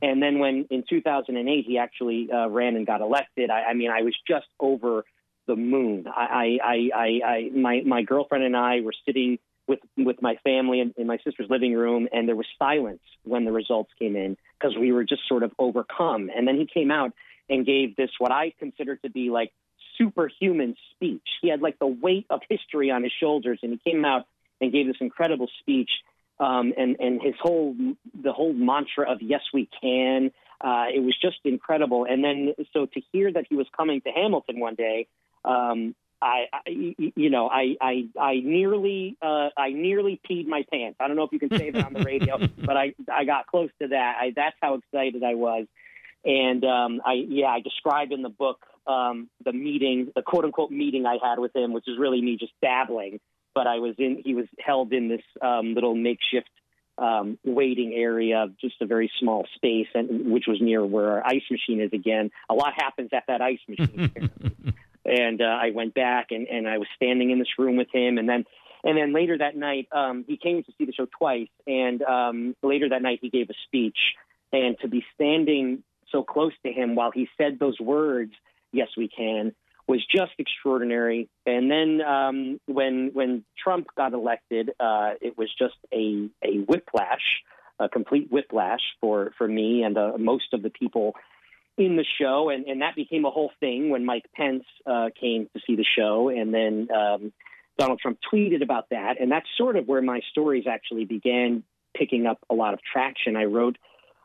[0.01, 3.91] and then when in 2008 he actually uh, ran and got elected, I, I mean,
[3.91, 5.03] I was just over
[5.47, 6.05] the moon.
[6.07, 10.79] I, I, I, I, my my girlfriend and I were sitting with with my family
[10.79, 14.37] in, in my sister's living room, and there was silence when the results came in
[14.59, 16.29] because we were just sort of overcome.
[16.35, 17.13] And then he came out
[17.49, 19.51] and gave this what I consider to be like
[19.97, 21.27] superhuman speech.
[21.41, 24.25] He had like the weight of history on his shoulders, and he came out
[24.61, 25.89] and gave this incredible speech.
[26.39, 27.75] Um, and and his whole
[28.23, 30.31] the whole mantra of yes we can.
[30.59, 32.05] Uh, it was just incredible.
[32.09, 35.07] And then so to hear that he was coming to Hamilton one day.
[35.45, 40.97] Um, I, I, you know, I, I, I nearly, uh, I nearly peed my pants.
[40.99, 43.47] I don't know if you can say that on the radio, but I, I got
[43.47, 44.15] close to that.
[44.19, 45.67] I, that's how excited I was.
[46.25, 50.71] And um, I, yeah, I describe in the book um, the meeting, the quote unquote
[50.71, 53.19] meeting I had with him, which is really me just babbling.
[53.53, 56.49] But I was in, he was held in this um, little makeshift
[56.97, 61.43] um, waiting area, just a very small space, and which was near where our ice
[61.51, 61.91] machine is.
[61.93, 64.11] Again, a lot happens at that ice machine.
[65.07, 68.17] and uh, I went back and, and I was standing in this room with him,
[68.17, 68.45] and then
[68.83, 72.55] and then later that night um, he came to see the show twice, and um,
[72.61, 73.97] later that night he gave a speech,
[74.51, 78.33] and to be standing so close to him while he said those words,
[78.71, 79.53] "Yes, we can,"
[79.87, 81.29] was just extraordinary.
[81.45, 87.41] And then um, when when Trump got elected, uh, it was just a a whiplash,
[87.79, 91.15] a complete whiplash for for me and uh, most of the people
[91.77, 95.47] in the show, and, and that became a whole thing when Mike Pence uh, came
[95.53, 97.31] to see the show, and then um,
[97.77, 101.63] Donald Trump tweeted about that, and that's sort of where my stories actually began
[101.95, 103.35] picking up a lot of traction.
[103.35, 103.77] I wrote,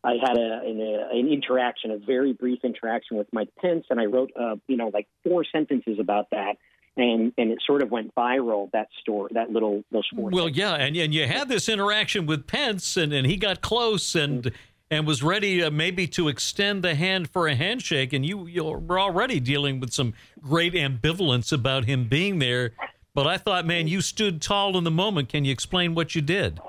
[0.03, 4.01] I had a, an, a, an interaction, a very brief interaction with Mike Pence, and
[4.01, 6.55] I wrote, uh, you know, like four sentences about that.
[6.95, 10.75] And, and it sort of went viral that story that little those four well yeah
[10.75, 14.53] and, and you had this interaction with Pence and, and he got close and
[14.93, 18.13] and was ready uh, maybe to extend the hand for a handshake.
[18.13, 20.13] And you, you were already dealing with some
[20.43, 22.73] great ambivalence about him being there.
[23.15, 25.31] But I thought, man, you stood tall in the moment.
[25.31, 26.61] Can you explain what you did?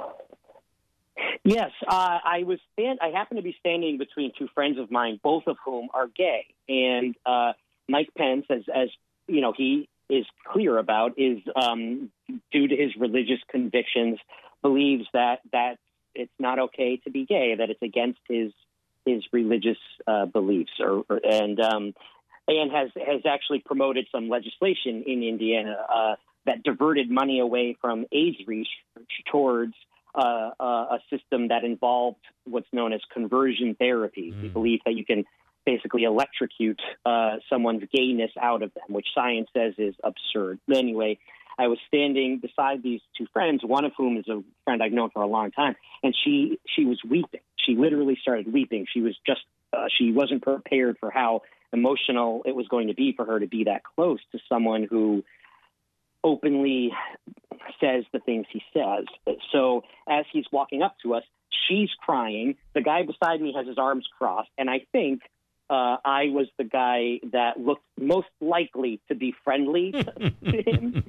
[1.44, 2.60] Yes, uh, I was.
[2.72, 6.08] Stand- I happened to be standing between two friends of mine, both of whom are
[6.08, 7.52] gay, and uh,
[7.90, 8.88] Mike Pence, as as
[9.28, 12.10] you know, he is clear about, is um,
[12.54, 14.20] due to his religious convictions,
[14.62, 15.80] believes that that
[16.16, 18.52] it's not okay to be gay, that it's against his
[19.06, 21.94] his religious uh, beliefs, or, or and um,
[22.48, 28.06] and has has actually promoted some legislation in Indiana uh, that diverted money away from
[28.12, 29.74] AIDS research towards
[30.16, 34.42] uh, uh, a system that involved what's known as conversion therapy, mm.
[34.42, 35.26] the belief that you can
[35.66, 40.60] basically electrocute uh, someone's gayness out of them, which science says is absurd.
[40.72, 41.18] Anyway,
[41.58, 45.10] I was standing beside these two friends, one of whom is a friend I've known
[45.12, 47.42] for a long time, and she she was weeping.
[47.66, 48.86] She literally started weeping.
[48.92, 49.42] She was just
[49.72, 51.42] uh, she wasn't prepared for how
[51.72, 55.24] emotional it was going to be for her to be that close to someone who
[56.24, 56.92] openly
[57.80, 59.06] says the things he says.
[59.52, 61.24] So as he's walking up to us,
[61.68, 62.56] she's crying.
[62.74, 65.22] The guy beside me has his arms crossed, and I think
[65.70, 69.92] uh, I was the guy that looked most likely to be friendly
[70.46, 71.04] to him.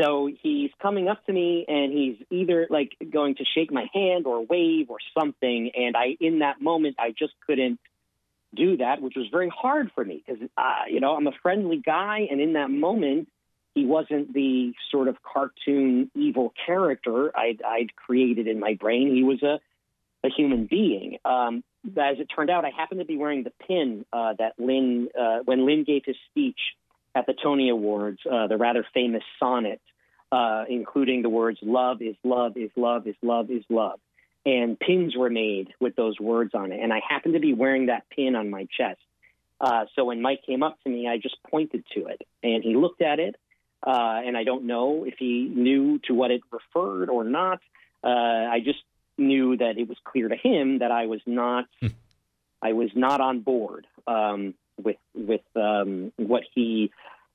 [0.00, 4.26] So he's coming up to me and he's either like going to shake my hand
[4.26, 5.70] or wave or something.
[5.74, 7.80] And I, in that moment, I just couldn't
[8.54, 11.82] do that, which was very hard for me because, uh, you know, I'm a friendly
[11.84, 12.26] guy.
[12.30, 13.28] And in that moment,
[13.74, 19.14] he wasn't the sort of cartoon evil character I'd, I'd created in my brain.
[19.14, 19.60] He was a,
[20.26, 21.18] a human being.
[21.24, 25.08] Um, as it turned out, I happened to be wearing the pin uh, that Lin,
[25.18, 26.58] uh, when Lin gave his speech
[27.16, 29.80] at the Tony Awards, uh, the rather famous sonnet,
[30.30, 33.98] uh, including the words "Love is love is love is love is love,"
[34.44, 36.80] and pins were made with those words on it.
[36.80, 39.00] And I happened to be wearing that pin on my chest.
[39.58, 42.76] Uh, so when Mike came up to me, I just pointed to it, and he
[42.76, 43.36] looked at it.
[43.86, 47.60] Uh, and I don't know if he knew to what it referred or not.
[48.04, 48.82] Uh, I just
[49.16, 51.88] knew that it was clear to him that I was not, hmm.
[52.60, 53.86] I was not on board.
[54.06, 56.90] Um, with with um, what he,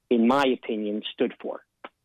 [0.10, 1.62] in my opinion, stood for.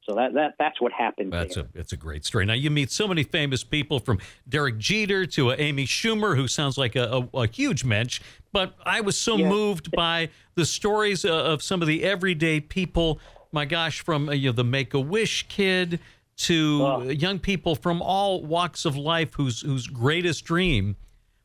[0.09, 1.32] So that, that that's what happened.
[1.32, 1.64] That's there.
[1.74, 2.47] a it's a great story.
[2.47, 4.18] Now you meet so many famous people from
[4.49, 8.20] Derek Jeter to uh, Amy Schumer, who sounds like a, a, a huge mensch.
[8.53, 9.49] But I was so yeah.
[9.49, 13.18] moved by the stories uh, of some of the everyday people.
[13.51, 15.99] My gosh, from uh, you know the Make a Wish kid
[16.37, 17.03] to oh.
[17.03, 20.95] young people from all walks of life whose whose greatest dream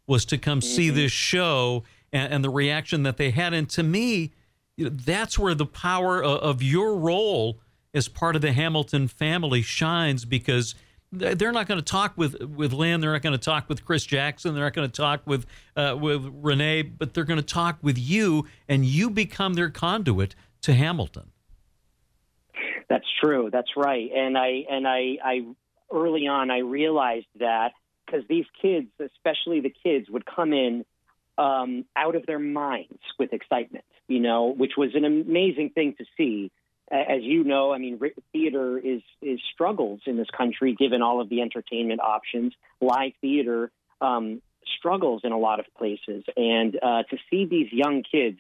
[0.06, 0.76] was to come mm-hmm.
[0.76, 1.84] see this show
[2.14, 3.54] and, and, the reaction that they had.
[3.54, 4.34] And to me,
[4.78, 7.60] you know, that's where the power of, of your role
[7.94, 10.76] as part of the Hamilton family shines because
[11.12, 13.02] they're not going to talk with with Lin.
[13.02, 14.56] They're not going to talk with Chris Jackson.
[14.56, 15.46] They're not going to talk with
[15.76, 16.84] uh, with Renee.
[16.84, 21.32] But they're going to talk with you, and you become their conduit to Hamilton.
[22.88, 23.50] That's true.
[23.52, 24.10] That's right.
[24.16, 25.46] And I and I, I
[25.92, 27.72] early on I realized that
[28.06, 30.86] because these kids, especially the kids, would come in
[31.42, 36.06] um, out of their minds with excitement, you know, which was an amazing thing to
[36.16, 36.52] see.
[36.92, 38.00] As you know, I mean,
[38.34, 42.54] theater is is struggles in this country given all of the entertainment options.
[42.82, 43.72] Live theater
[44.02, 44.42] um,
[44.78, 48.38] struggles in a lot of places, and uh, to see these young kids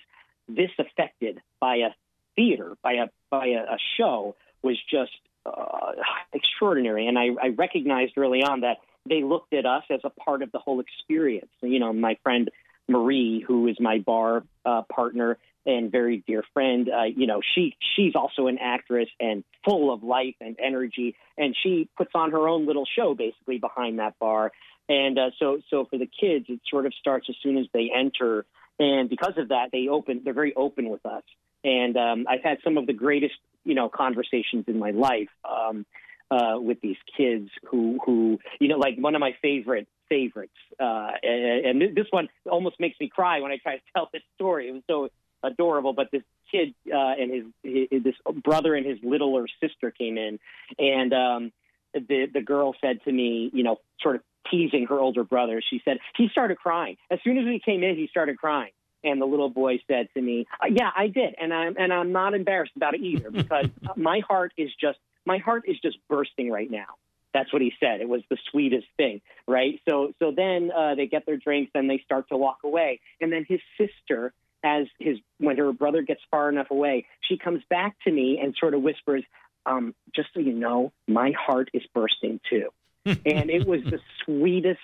[0.49, 1.89] this affected by a
[2.35, 5.93] theater, by a by a, a show, was just uh,
[6.33, 7.07] extraordinary.
[7.07, 8.77] And I, I recognized early on that
[9.07, 11.51] they looked at us as a part of the whole experience.
[11.61, 12.51] You know, my friend
[12.91, 16.89] Marie, who is my bar uh, partner and very dear friend.
[16.89, 21.55] Uh, you know, she she's also an actress and full of life and energy, and
[21.61, 24.51] she puts on her own little show basically behind that bar.
[24.89, 27.91] And uh, so, so for the kids, it sort of starts as soon as they
[27.95, 28.45] enter,
[28.79, 30.21] and because of that, they open.
[30.23, 31.23] They're very open with us,
[31.63, 35.29] and um, I've had some of the greatest, you know, conversations in my life.
[35.49, 35.85] Um,
[36.31, 41.11] uh, with these kids who who you know like one of my favorite favorites, uh,
[41.21, 44.69] and, and this one almost makes me cry when I try to tell this story.
[44.69, 45.09] It was so
[45.43, 45.93] adorable.
[45.93, 47.31] But this kid uh, and
[47.63, 50.39] his, his this brother and his littler sister came in,
[50.79, 51.51] and um,
[51.93, 55.61] the the girl said to me, you know, sort of teasing her older brother.
[55.69, 57.95] She said he started crying as soon as we came in.
[57.95, 58.71] He started crying.
[59.03, 62.11] And the little boy said to me, uh, "Yeah, I did, and I'm and I'm
[62.11, 63.65] not embarrassed about it either because
[63.95, 66.97] my heart is just my heart is just bursting right now."
[67.33, 68.01] That's what he said.
[68.01, 69.79] It was the sweetest thing, right?
[69.87, 73.31] So so then uh, they get their drinks and they start to walk away, and
[73.31, 77.95] then his sister as his when her brother gets far enough away, she comes back
[78.03, 79.23] to me and sort of whispers,
[79.65, 82.69] um, "Just so you know, my heart is bursting too."
[83.05, 84.79] and it was the sweetest,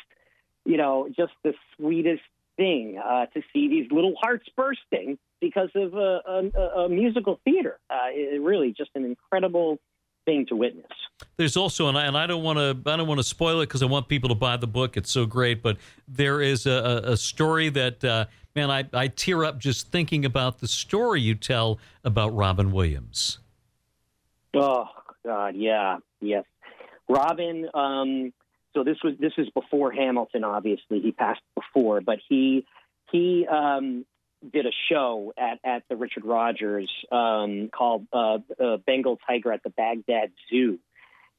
[0.66, 2.24] you know, just the sweetest
[2.56, 7.78] thing uh, to see these little hearts bursting because of a, a, a musical theater.
[7.90, 9.78] Uh, it really just an incredible
[10.28, 10.86] thing to witness.
[11.38, 13.68] There's also, and I, and I don't want to, I don't want to spoil it
[13.68, 14.98] because I want people to buy the book.
[14.98, 18.26] It's so great, but there is a, a story that, uh,
[18.56, 23.40] man, I, I tear up just thinking about the story you tell about Robin Williams.
[24.54, 24.86] Oh
[25.26, 26.44] God, yeah, yes,
[27.08, 27.70] Robin.
[27.74, 28.34] Um,
[28.74, 30.44] so this was this is before Hamilton.
[30.44, 32.66] Obviously, he passed before, but he
[33.12, 34.06] he um,
[34.52, 39.64] did a show at, at the Richard Rodgers um, called uh, uh, Bengal Tiger at
[39.64, 40.80] the Baghdad Zoo,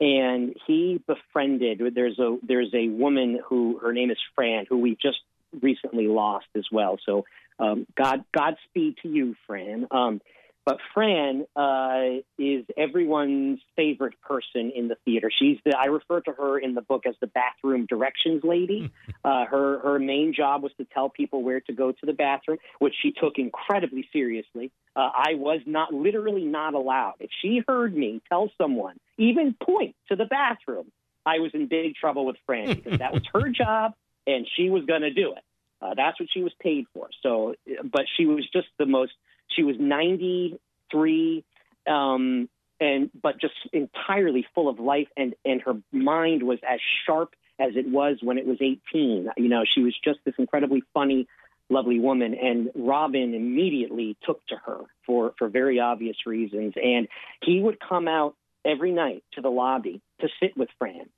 [0.00, 1.82] and he befriended.
[1.94, 5.18] There's a there's a woman who her name is Fran, who we just
[5.61, 6.98] recently lost as well.
[7.04, 7.24] So
[7.59, 9.86] um, God Godspeed to you, Fran.
[9.90, 10.20] Um,
[10.68, 15.30] but Fran uh, is everyone's favorite person in the theater.
[15.34, 18.92] She's the I refer to her in the book as the bathroom directions lady.
[19.24, 22.56] Uh, her her main job was to tell people where to go to the bathroom,
[22.78, 24.70] which she took incredibly seriously.
[24.94, 27.14] Uh, I was not literally not allowed.
[27.18, 30.92] If she heard me tell someone, even point to the bathroom,
[31.26, 33.94] I was in big trouble with Fran because that was her job
[34.26, 35.42] and she was going to do it.
[35.80, 37.08] Uh, that's what she was paid for.
[37.22, 37.54] So,
[37.84, 39.12] but she was just the most.
[39.51, 41.44] She was 93,
[41.86, 42.49] um,
[42.80, 47.72] and but just entirely full of life, and and her mind was as sharp as
[47.74, 49.30] it was when it was 18.
[49.36, 51.26] You know, she was just this incredibly funny,
[51.68, 57.09] lovely woman, and Robin immediately took to her for for very obvious reasons, and
[57.42, 58.34] he would come out
[58.64, 61.09] every night to the lobby to sit with Fran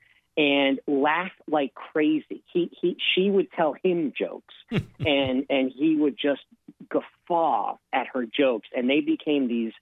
[0.41, 2.43] and laugh like crazy.
[2.51, 6.41] He he she would tell him jokes and and he would just
[6.88, 9.72] guffaw at her jokes and they became these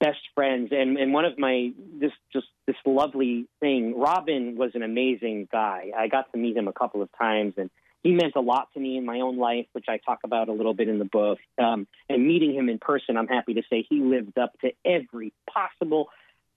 [0.00, 4.82] best friends and and one of my this just this lovely thing Robin was an
[4.82, 5.90] amazing guy.
[5.94, 7.68] I got to meet him a couple of times and
[8.02, 10.52] he meant a lot to me in my own life, which I talk about a
[10.52, 11.38] little bit in the book.
[11.58, 15.34] Um, and meeting him in person, I'm happy to say he lived up to every
[15.52, 16.08] possible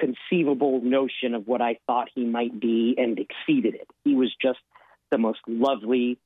[0.02, 3.88] conceivable notion of what I thought he might be and exceeded it.
[4.04, 4.60] He was just
[5.12, 6.18] the most lovely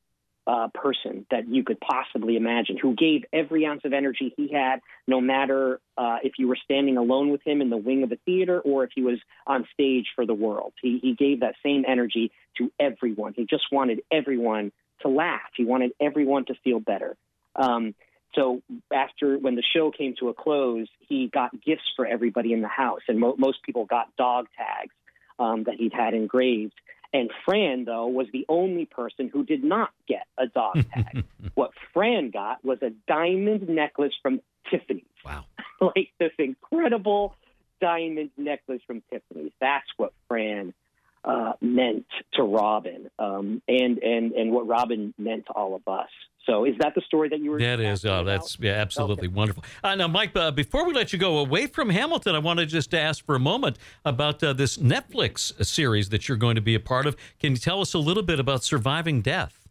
[0.47, 4.80] uh, person that you could possibly imagine, who gave every ounce of energy he had,
[5.07, 8.17] no matter uh, if you were standing alone with him in the wing of a
[8.26, 10.73] theater or if he was on stage for the world.
[10.82, 13.34] He, he gave that same energy to everyone.
[13.36, 14.71] He just wanted everyone
[15.01, 15.49] to laugh.
[15.55, 17.17] He wanted everyone to feel better.
[17.55, 17.95] Um,
[18.36, 18.61] so
[18.93, 22.67] after when the show came to a close, he got gifts for everybody in the
[22.67, 24.93] house, and mo- most people got dog tags
[25.39, 26.73] um, that he'd had engraved.
[27.13, 31.23] And Fran, though, was the only person who did not get a dog tag.
[31.53, 35.03] what Fran got was a diamond necklace from Tiffany's.
[35.25, 35.45] Wow.
[35.81, 37.36] like this incredible
[37.79, 39.51] diamond necklace from Tiffany's.
[39.61, 40.73] That's what Fran
[41.23, 46.09] uh, meant to Robin, um, and and and what Robin meant to all of us.
[46.46, 47.60] So, is that the story that you were?
[47.60, 48.06] That is.
[48.06, 49.36] Oh, that's yeah, absolutely okay.
[49.36, 49.64] wonderful.
[49.84, 52.66] Uh, now, Mike, uh, before we let you go away from Hamilton, I want to
[52.66, 56.76] just ask for a moment about uh, this Netflix series that you're going to be
[56.76, 57.16] a part of.
[57.39, 59.66] Can you tell us a little bit about Surviving Death?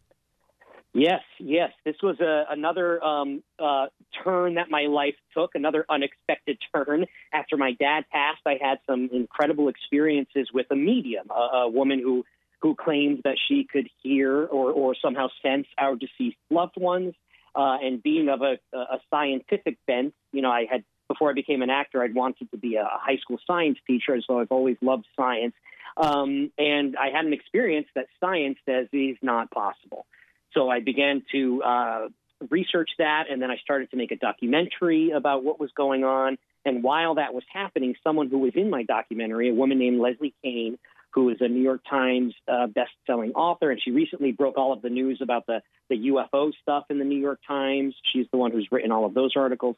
[0.93, 1.71] Yes, yes.
[1.83, 3.87] This was a, another um, uh,
[4.23, 7.05] turn that my life took, another unexpected turn.
[7.33, 11.99] After my dad passed, I had some incredible experiences with a medium, a, a woman
[11.99, 12.23] who
[12.65, 17.13] who claimed that she could hear or, or somehow sense our deceased loved ones.
[17.53, 21.61] Uh, and being of a, a scientific bent, you know, I had before I became
[21.61, 25.05] an actor, I'd wanted to be a high school science teacher, so I've always loved
[25.15, 25.53] science.
[25.95, 30.07] Um, and I had an experience that science says is not possible.
[30.55, 32.07] So I began to uh,
[32.49, 36.39] research that, and then I started to make a documentary about what was going on.
[36.65, 40.33] And while that was happening, someone who was in my documentary, a woman named Leslie
[40.43, 40.79] Kean,
[41.15, 44.81] who is a New York Times uh, best-selling author, and she recently broke all of
[44.81, 47.95] the news about the the UFO stuff in the New York Times.
[48.11, 49.77] She's the one who's written all of those articles.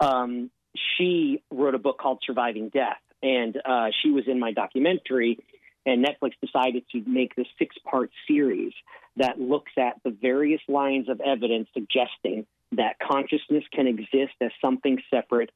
[0.00, 0.50] Um,
[0.96, 5.38] she wrote a book called Surviving Death, and uh, she was in my documentary.
[5.84, 8.72] And Netflix decided to make this six part series
[9.16, 14.98] that looks at the various lines of evidence suggesting that consciousness can exist as something
[15.10, 15.50] separate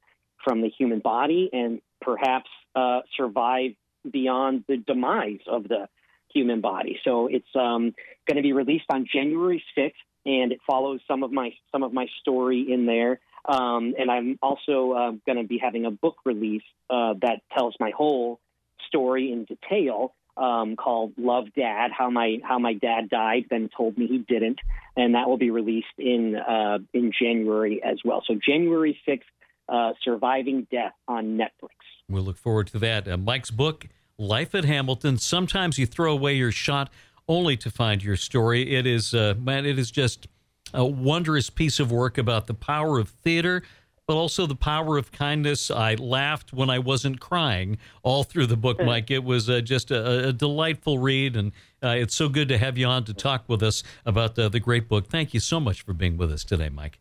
[0.45, 3.73] from the human body and perhaps uh, survive
[4.09, 5.89] beyond the demise of the
[6.33, 6.99] human body.
[7.05, 7.95] So it's um,
[8.27, 9.93] going to be released on January 6th,
[10.27, 13.21] and it follows some of my some of my story in there.
[13.45, 17.75] Um, and I'm also uh, going to be having a book release uh, that tells
[17.81, 18.39] my whole
[18.87, 23.97] story in detail um, called "Love Dad: How My How My Dad Died, Then Told
[23.97, 24.59] Me He Didn't,"
[24.97, 28.23] and that will be released in uh, in January as well.
[28.27, 29.29] So January sixth,
[29.71, 31.71] uh, "Surviving Death" on Netflix.
[32.09, 33.09] We'll look forward to that.
[33.09, 33.87] Uh, Mike's book,
[34.19, 36.91] "Life at Hamilton." Sometimes you throw away your shot
[37.29, 38.75] only to find your story.
[38.75, 40.27] It is uh, man, it is just
[40.75, 43.63] a wondrous piece of work about the power of theater
[44.11, 45.71] but also the power of kindness.
[45.71, 49.09] I laughed when I wasn't crying all through the book, Mike.
[49.09, 52.77] It was uh, just a, a, delightful read, and uh, it's so good to have
[52.77, 55.07] you on to talk with us about the, the great book.
[55.07, 56.99] Thank you so much for being with us today, Mike.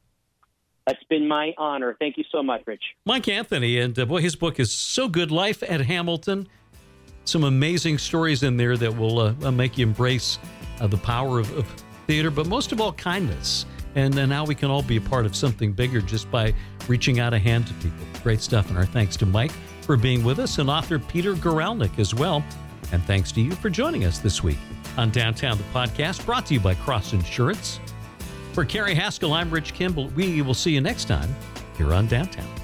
[0.90, 1.96] That's been my honor.
[2.00, 2.82] Thank you so much, Rich.
[3.06, 5.30] Mike Anthony, and uh, boy, his book is so good.
[5.30, 6.48] Life at Hamilton.
[7.26, 10.40] Some amazing stories in there that will uh, uh, make you embrace
[10.82, 11.68] uh, the power of, of
[12.08, 15.36] theater, but most of all, kindness and now we can all be a part of
[15.36, 16.54] something bigger just by
[16.88, 18.06] reaching out a hand to people.
[18.24, 18.70] Great stuff.
[18.70, 22.44] And our thanks to Mike for being with us and author Peter Guralnick as well.
[22.92, 24.58] And thanks to you for joining us this week
[24.98, 27.80] on Downtown the Podcast, brought to you by Cross Insurance.
[28.60, 30.10] For Carrie Haskell, I'm Rich Kimball.
[30.18, 31.34] We will see you next time
[31.78, 32.59] here on Downtown.